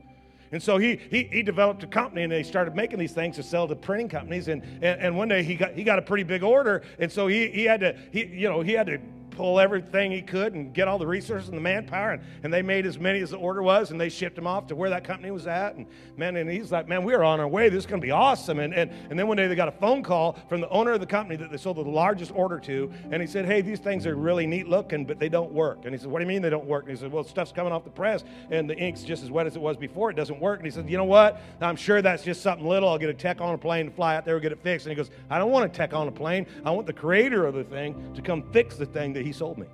[0.51, 3.43] And so he, he, he developed a company and they started making these things to
[3.43, 4.49] sell to printing companies.
[4.49, 6.83] And, and, and one day he got, he got a pretty big order.
[6.99, 8.99] And so he, he had to, he, you know, he had to
[9.35, 12.11] pull everything he could and get all the resources and the manpower.
[12.11, 14.67] And, and they made as many as the order was, and they shipped him off
[14.67, 15.75] to where that company was at.
[15.75, 15.85] And
[16.17, 17.69] man, and he's like, man, we're on our way.
[17.69, 18.59] This is going to be awesome.
[18.59, 20.99] And, and, and then one day they got a phone call from the owner of
[20.99, 22.91] the company that they sold the largest order to.
[23.11, 25.79] And he said, hey, these things are really neat looking, but they don't work.
[25.83, 26.83] And he said, what do you mean they don't work?
[26.83, 29.47] And he said, well, stuff's coming off the press, and the ink's just as wet
[29.47, 30.09] as it was before.
[30.09, 30.59] It doesn't work.
[30.59, 31.41] And he said, you know what?
[31.61, 32.89] I'm sure that's just something little.
[32.89, 34.85] I'll get a tech on a plane and fly out there and get it fixed.
[34.85, 36.45] And he goes, I don't want a tech on a plane.
[36.65, 39.57] I want the creator of the thing to come fix the thing that he sold
[39.57, 39.67] me.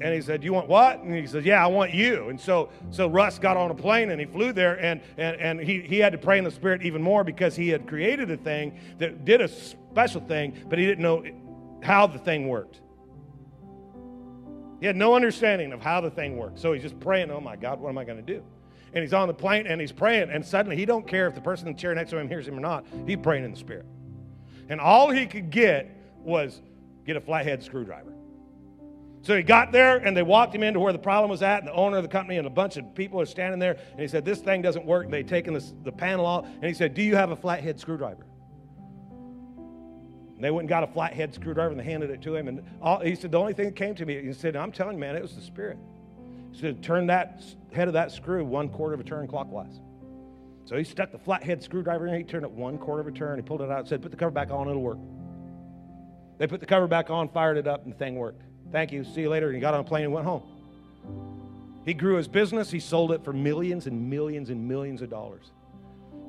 [0.00, 1.00] And he said, You want what?
[1.00, 2.28] And he said, Yeah, I want you.
[2.28, 5.60] And so so Russ got on a plane and he flew there and and, and
[5.60, 8.36] he, he had to pray in the spirit even more because he had created a
[8.36, 11.24] thing that did a special thing, but he didn't know
[11.82, 12.80] how the thing worked.
[14.80, 16.58] He had no understanding of how the thing worked.
[16.58, 18.42] So he's just praying, oh my God, what am I going to do?
[18.94, 21.40] And he's on the plane and he's praying, and suddenly he don't care if the
[21.40, 22.84] person in the chair next to him hears him or not.
[23.06, 23.86] He's praying in the spirit.
[24.68, 26.60] And all he could get was
[27.06, 28.12] get a flathead screwdriver.
[29.22, 31.68] So he got there and they walked him into where the problem was at, and
[31.68, 33.78] the owner of the company and a bunch of people are standing there.
[33.92, 35.08] And he said, This thing doesn't work.
[35.10, 38.26] They'd taken this, the panel off, and he said, Do you have a flathead screwdriver?
[40.34, 42.48] And they went and got a flathead screwdriver and they handed it to him.
[42.48, 44.94] And all, he said, The only thing that came to me, he said, I'm telling
[44.94, 45.78] you, man, it was the Spirit.
[46.50, 49.80] He said, Turn that head of that screw one quarter of a turn clockwise.
[50.64, 53.38] So he stuck the flathead screwdriver in, he turned it one quarter of a turn,
[53.38, 54.98] he pulled it out and said, Put the cover back on, it'll work.
[56.38, 58.42] They put the cover back on, fired it up, and the thing worked.
[58.70, 59.04] Thank you.
[59.04, 59.46] See you later.
[59.46, 60.42] And he got on a plane and went home.
[61.84, 62.70] He grew his business.
[62.70, 65.50] He sold it for millions and millions and millions of dollars.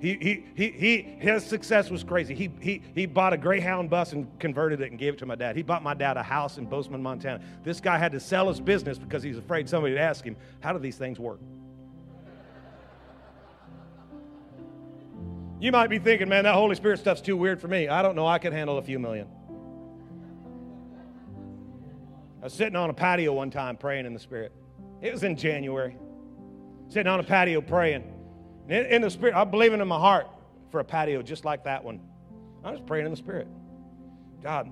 [0.04, 2.36] He, he, he, he, his success was crazy.
[2.36, 5.36] He, he, he bought a Greyhound bus and converted it and gave it to my
[5.36, 5.56] dad.
[5.56, 7.42] He bought my dad a house in Bozeman, Montana.
[7.64, 10.74] This guy had to sell his business because he's afraid somebody would ask him, How
[10.74, 11.40] do these things work?
[15.62, 17.88] You might be thinking, man, that Holy Spirit stuff's too weird for me.
[17.88, 18.28] I don't know.
[18.28, 19.30] I could handle a few million.
[22.44, 24.52] I was sitting on a patio one time praying in the Spirit.
[25.02, 25.96] It was in January.
[26.90, 28.04] Sitting on a patio praying.
[28.68, 30.28] In, in the Spirit, I'm believing in my heart
[30.70, 32.02] for a patio just like that one.
[32.62, 33.48] I was praying in the Spirit.
[34.42, 34.70] God,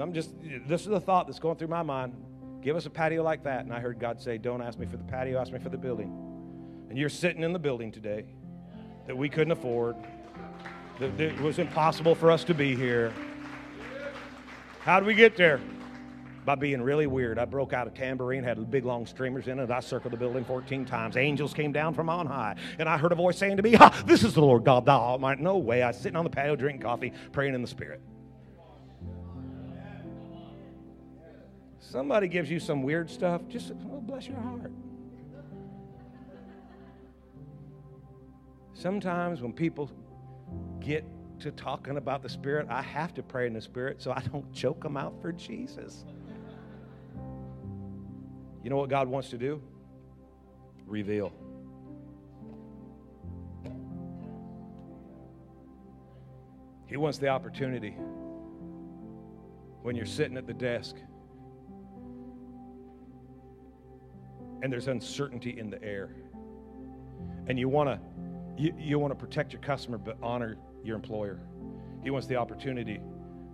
[0.00, 0.34] I'm just,
[0.66, 2.16] this is the thought that's going through my mind.
[2.62, 3.60] Give us a patio like that.
[3.60, 5.78] And I heard God say, Don't ask me for the patio, ask me for the
[5.78, 6.10] building.
[6.90, 8.24] And you're sitting in the building today
[9.06, 9.94] that we couldn't afford,
[10.98, 13.14] that it was impossible for us to be here.
[14.80, 15.60] How did we get there?
[16.46, 17.40] By being really weird.
[17.40, 19.68] I broke out a tambourine, had big long streamers in it.
[19.70, 21.16] I circled the building 14 times.
[21.16, 22.54] Angels came down from on high.
[22.78, 24.98] And I heard a voice saying to me, ha, This is the Lord God, thou
[24.98, 25.42] Almighty.
[25.42, 25.82] No way.
[25.82, 28.00] I was sitting on the patio drinking coffee, praying in the Spirit.
[31.80, 34.70] Somebody gives you some weird stuff, just oh, bless your heart.
[38.74, 39.90] Sometimes when people
[40.80, 41.04] get
[41.40, 44.52] to talking about the Spirit, I have to pray in the Spirit so I don't
[44.52, 46.04] choke them out for Jesus.
[48.66, 49.62] You know what God wants to do?
[50.86, 51.32] Reveal.
[56.88, 57.90] He wants the opportunity
[59.82, 60.96] when you're sitting at the desk
[64.62, 66.16] and there's uncertainty in the air
[67.46, 68.00] and you want to
[68.60, 71.38] you, you want to protect your customer but honor your employer
[72.02, 73.00] he wants the opportunity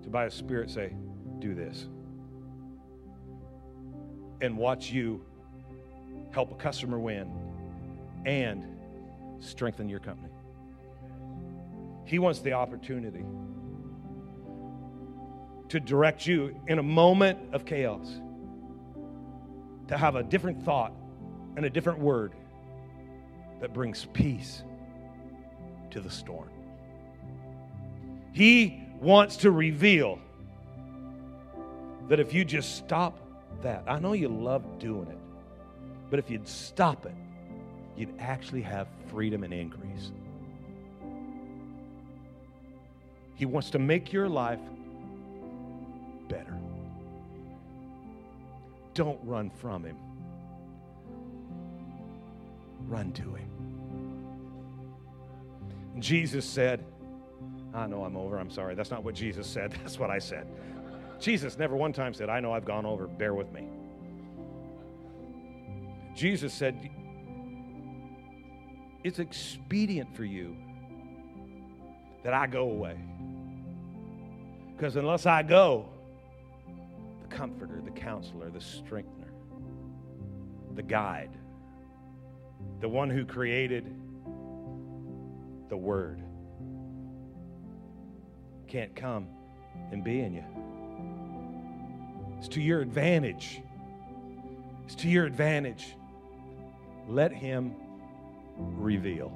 [0.03, 0.95] to by his spirit say
[1.39, 1.89] do this
[4.43, 5.25] and watch you
[6.33, 7.31] help a customer win
[8.27, 8.65] and
[9.41, 10.33] strengthen your company.
[12.05, 13.25] He wants the opportunity
[15.69, 18.21] to direct you in a moment of chaos,
[19.89, 20.93] to have a different thought
[21.57, 22.35] and a different word
[23.61, 24.65] that brings peace
[25.91, 26.51] to the storm.
[28.33, 30.19] He wants to reveal
[32.09, 33.19] that if you just stop
[33.63, 33.85] that.
[33.87, 35.19] I know you love doing it,
[36.11, 37.15] but if you'd stop it,
[37.97, 40.13] you'd actually have freedom and increase.
[43.35, 44.61] He wants to make your life
[46.29, 46.57] better.
[48.95, 49.97] Don't run from Him,
[52.89, 53.49] run to Him.
[55.99, 56.85] Jesus said,
[57.75, 58.39] I know I'm over.
[58.39, 58.75] I'm sorry.
[58.75, 59.73] That's not what Jesus said.
[59.83, 60.47] That's what I said.
[61.23, 63.69] Jesus never one time said, I know I've gone over, bear with me.
[66.17, 66.91] Jesus said,
[69.05, 70.57] It's expedient for you
[72.25, 72.99] that I go away.
[74.77, 75.89] Because unless I go,
[77.23, 79.33] the comforter, the counselor, the strengthener,
[80.75, 81.31] the guide,
[82.81, 83.95] the one who created
[85.69, 86.21] the Word
[88.67, 89.29] can't come
[89.93, 90.72] and be in you.
[92.43, 93.63] It's to your advantage.
[94.85, 95.95] It's to your advantage.
[97.07, 97.77] Let Him
[98.57, 99.33] reveal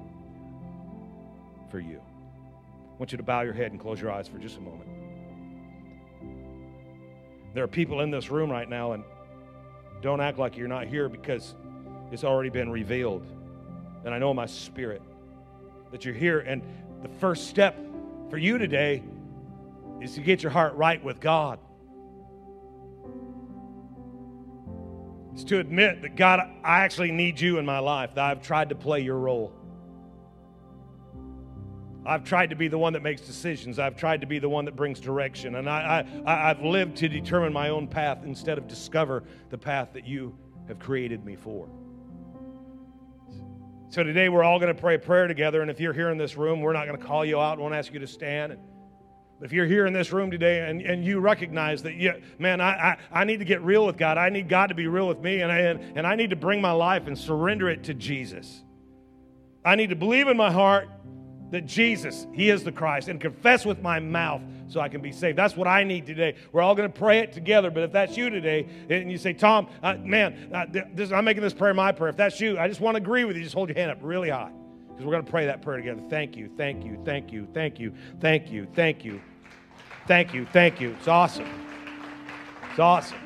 [1.70, 2.00] for you.
[2.00, 4.88] I want you to bow your head and close your eyes for just a moment.
[7.54, 9.04] There are people in this room right now, and
[10.02, 11.54] don't act like you're not here because
[12.10, 13.24] it's already been revealed.
[14.04, 15.00] And I know in my spirit
[15.92, 16.40] that you're here.
[16.40, 16.60] And
[17.02, 17.78] the first step
[18.30, 19.04] for you today
[20.02, 21.60] is to get your heart right with God.
[25.36, 28.70] Is to admit that God, I actually need you in my life, that I've tried
[28.70, 29.52] to play your role.
[32.06, 33.78] I've tried to be the one that makes decisions.
[33.78, 35.56] I've tried to be the one that brings direction.
[35.56, 39.90] And I, I, I've lived to determine my own path instead of discover the path
[39.92, 41.68] that you have created me for.
[43.88, 45.62] So today we're all going to pray a prayer together.
[45.62, 47.58] And if you're here in this room, we're not going to call you out.
[47.58, 48.56] We won't ask you to stand.
[49.42, 52.70] If you're here in this room today and, and you recognize that, yeah, man, I,
[52.70, 54.16] I, I need to get real with God.
[54.16, 55.42] I need God to be real with me.
[55.42, 58.62] And I, and, and I need to bring my life and surrender it to Jesus.
[59.64, 60.88] I need to believe in my heart
[61.50, 65.12] that Jesus, He is the Christ, and confess with my mouth so I can be
[65.12, 65.36] saved.
[65.38, 66.34] That's what I need today.
[66.50, 67.70] We're all going to pray it together.
[67.70, 71.42] But if that's you today, and you say, Tom, uh, man, uh, this, I'm making
[71.42, 72.08] this prayer my prayer.
[72.08, 73.42] If that's you, I just want to agree with you.
[73.42, 74.50] Just hold your hand up really high
[74.96, 76.00] because we're going to pray that prayer together.
[76.08, 79.20] Thank you, thank you, thank you, thank you, thank you, thank you,
[80.06, 80.96] thank you, thank you.
[80.98, 81.46] It's awesome.
[82.70, 83.18] It's awesome.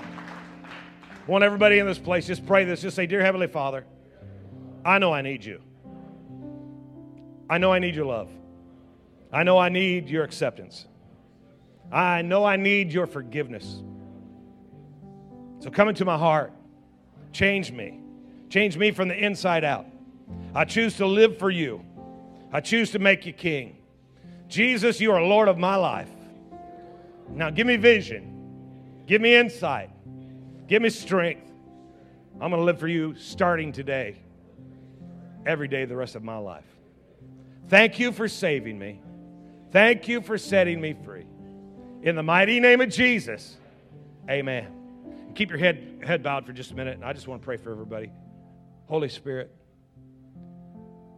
[0.65, 2.83] I want everybody in this place just pray this.
[2.83, 3.85] Just say, Dear Heavenly Father,
[4.85, 5.63] I know I need you.
[7.49, 8.29] I know I need your love.
[9.33, 10.87] I know I need your acceptance.
[11.93, 13.81] I know I need your forgiveness.
[15.61, 16.53] So come into my heart.
[17.33, 18.01] Change me.
[18.49, 19.87] Change me from the inside out.
[20.55, 21.85] I choose to live for you.
[22.53, 23.77] I choose to make you king.
[24.49, 26.11] Jesus, you are Lord of my life.
[27.29, 29.03] Now give me vision.
[29.07, 29.91] Give me insight.
[30.67, 31.51] Give me strength.
[32.35, 34.17] I'm going to live for you starting today,
[35.45, 36.65] every day, the rest of my life.
[37.69, 39.01] Thank you for saving me.
[39.73, 41.27] Thank you for setting me free.
[42.03, 43.57] In the mighty name of Jesus,
[44.29, 44.69] amen.
[45.35, 47.57] Keep your head, head bowed for just a minute, and I just want to pray
[47.57, 48.11] for everybody.
[48.87, 49.55] Holy Spirit,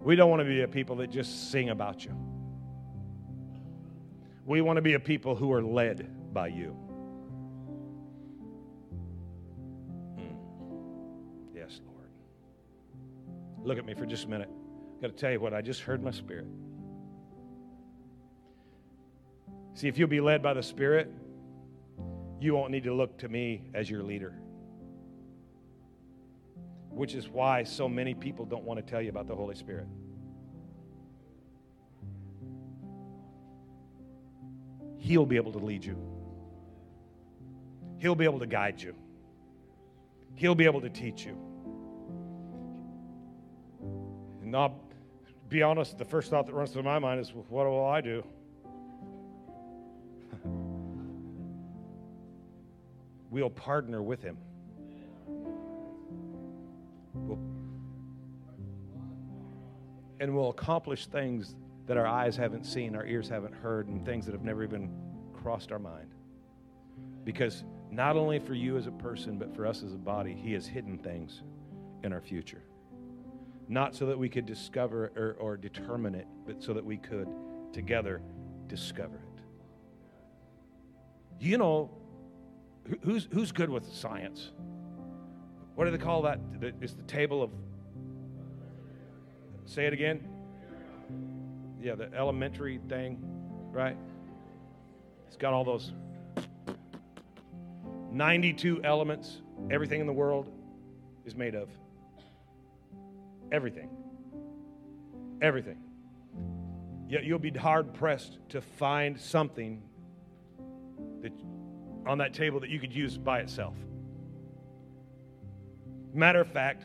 [0.03, 2.17] we don't want to be a people that just sing about you.
[4.45, 6.77] We want to be a people who are led by you.
[10.17, 11.55] Hmm.
[11.55, 12.09] Yes, Lord.
[13.65, 14.51] Look at me for just a minute
[15.03, 16.47] got to tell you what I just heard my spirit.
[19.75, 21.11] See, if you'll be led by the Spirit,
[22.41, 24.35] you won't need to look to me as your leader.
[26.95, 29.87] Which is why so many people don't want to tell you about the Holy Spirit.
[34.99, 35.97] He'll be able to lead you,
[37.99, 38.95] He'll be able to guide you,
[40.37, 41.37] He'll be able to teach you.
[44.43, 44.73] And not
[45.49, 48.01] be honest, the first thought that runs through my mind is, well, what will I
[48.01, 48.25] do?
[53.31, 54.37] we'll partner with him.
[60.23, 61.55] And we'll accomplish things
[61.87, 64.91] that our eyes haven't seen, our ears haven't heard, and things that have never even
[65.35, 66.15] crossed our mind.
[67.25, 70.53] Because not only for you as a person, but for us as a body, he
[70.53, 71.43] has hidden things
[72.03, 72.63] in our future
[73.69, 77.29] not so that we could discover or, or determine it, but so that we could
[77.73, 78.21] together
[78.67, 79.43] discover it.
[81.41, 81.91] You know,
[83.03, 84.51] who's, who's good with science?
[85.75, 86.39] What do they call that?
[86.61, 87.51] It's the table of.
[89.73, 90.29] Say it again.
[91.81, 93.19] Yeah, the elementary thing,
[93.71, 93.97] right?
[95.27, 95.95] It's got all those
[98.11, 99.41] 92 elements.
[99.71, 100.53] Everything in the world
[101.25, 101.71] is made of.
[103.51, 103.89] Everything.
[105.41, 105.79] Everything.
[107.09, 109.83] Yet you'll be hard pressed to find something
[111.23, 111.33] that
[112.07, 113.77] on that table that you could use by itself.
[116.13, 116.85] Matter of fact,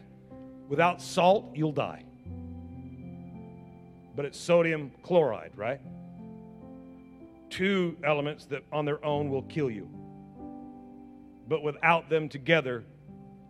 [0.70, 2.07] without salt, you'll die.
[4.18, 5.80] But it's sodium chloride, right?
[7.50, 9.90] Two elements that on their own will kill you.
[11.48, 12.84] But without them together,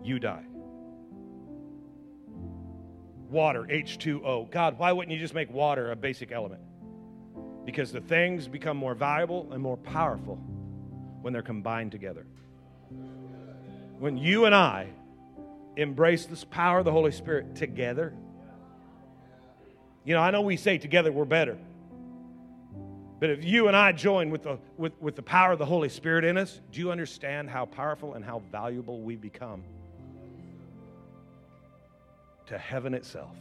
[0.03, 0.45] you die
[3.29, 4.49] water, H2O.
[4.51, 6.61] God, why wouldn't you just make water a basic element?
[7.65, 10.35] Because the things become more valuable and more powerful
[11.21, 12.25] when they're combined together.
[13.99, 14.87] When you and I
[15.75, 18.13] embrace this power of the Holy Spirit together,
[20.07, 21.59] you know, I know we say together we're better.
[23.19, 25.89] But if you and I join with the, with, with the power of the Holy
[25.89, 29.63] Spirit in us, do you understand how powerful and how valuable we become?
[32.47, 33.35] to heaven itself.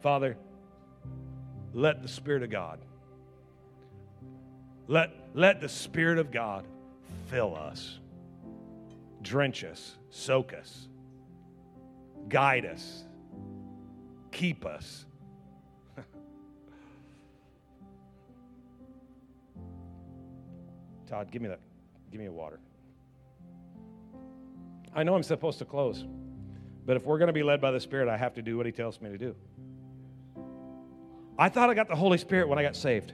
[0.00, 0.36] Father,
[1.74, 2.78] let the Spirit of God,
[4.88, 6.64] let, let the Spirit of God
[7.26, 7.98] fill us,
[9.22, 10.88] drench us, soak us,
[12.28, 13.04] guide us,
[14.40, 15.04] keep us.
[21.06, 21.60] Todd, give me that.
[22.10, 22.58] Give me a water.
[24.94, 26.06] I know I'm supposed to close.
[26.86, 28.64] But if we're going to be led by the Spirit, I have to do what
[28.64, 29.36] He tells me to do.
[31.38, 33.12] I thought I got the Holy Spirit when I got saved.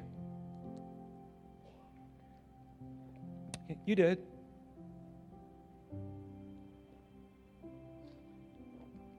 [3.85, 4.21] You did.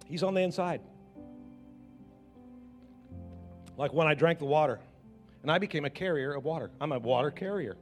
[0.05, 0.79] He's on the inside.
[3.77, 4.79] Like when I drank the water,
[5.43, 6.71] and I became a carrier of water.
[6.81, 7.77] I'm a water carrier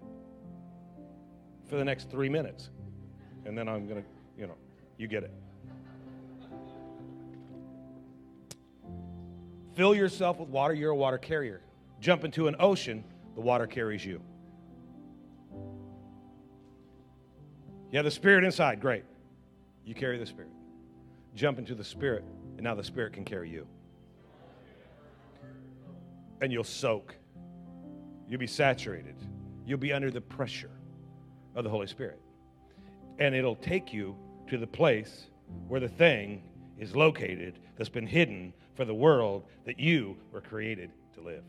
[1.68, 2.70] for the next three minutes.
[3.46, 4.56] And then I'm going to, you know,
[4.98, 5.32] you get it.
[9.74, 11.62] Fill yourself with water, you're a water carrier.
[12.00, 13.04] Jump into an ocean,
[13.36, 14.22] the water carries you.
[17.91, 19.04] You have the Spirit inside, great.
[19.86, 20.52] You carry the Spirit.
[21.36, 22.24] Jump into the Spirit,
[22.58, 23.68] and now the Spirit can carry you.
[26.42, 27.16] And you'll soak.
[28.28, 29.16] You'll be saturated.
[29.66, 30.72] You'll be under the pressure
[31.56, 32.20] of the Holy Spirit.
[33.20, 34.16] And it'll take you
[34.48, 35.28] to the place
[35.68, 36.44] where the thing
[36.78, 41.44] is located that's been hidden for the world that you were created to live.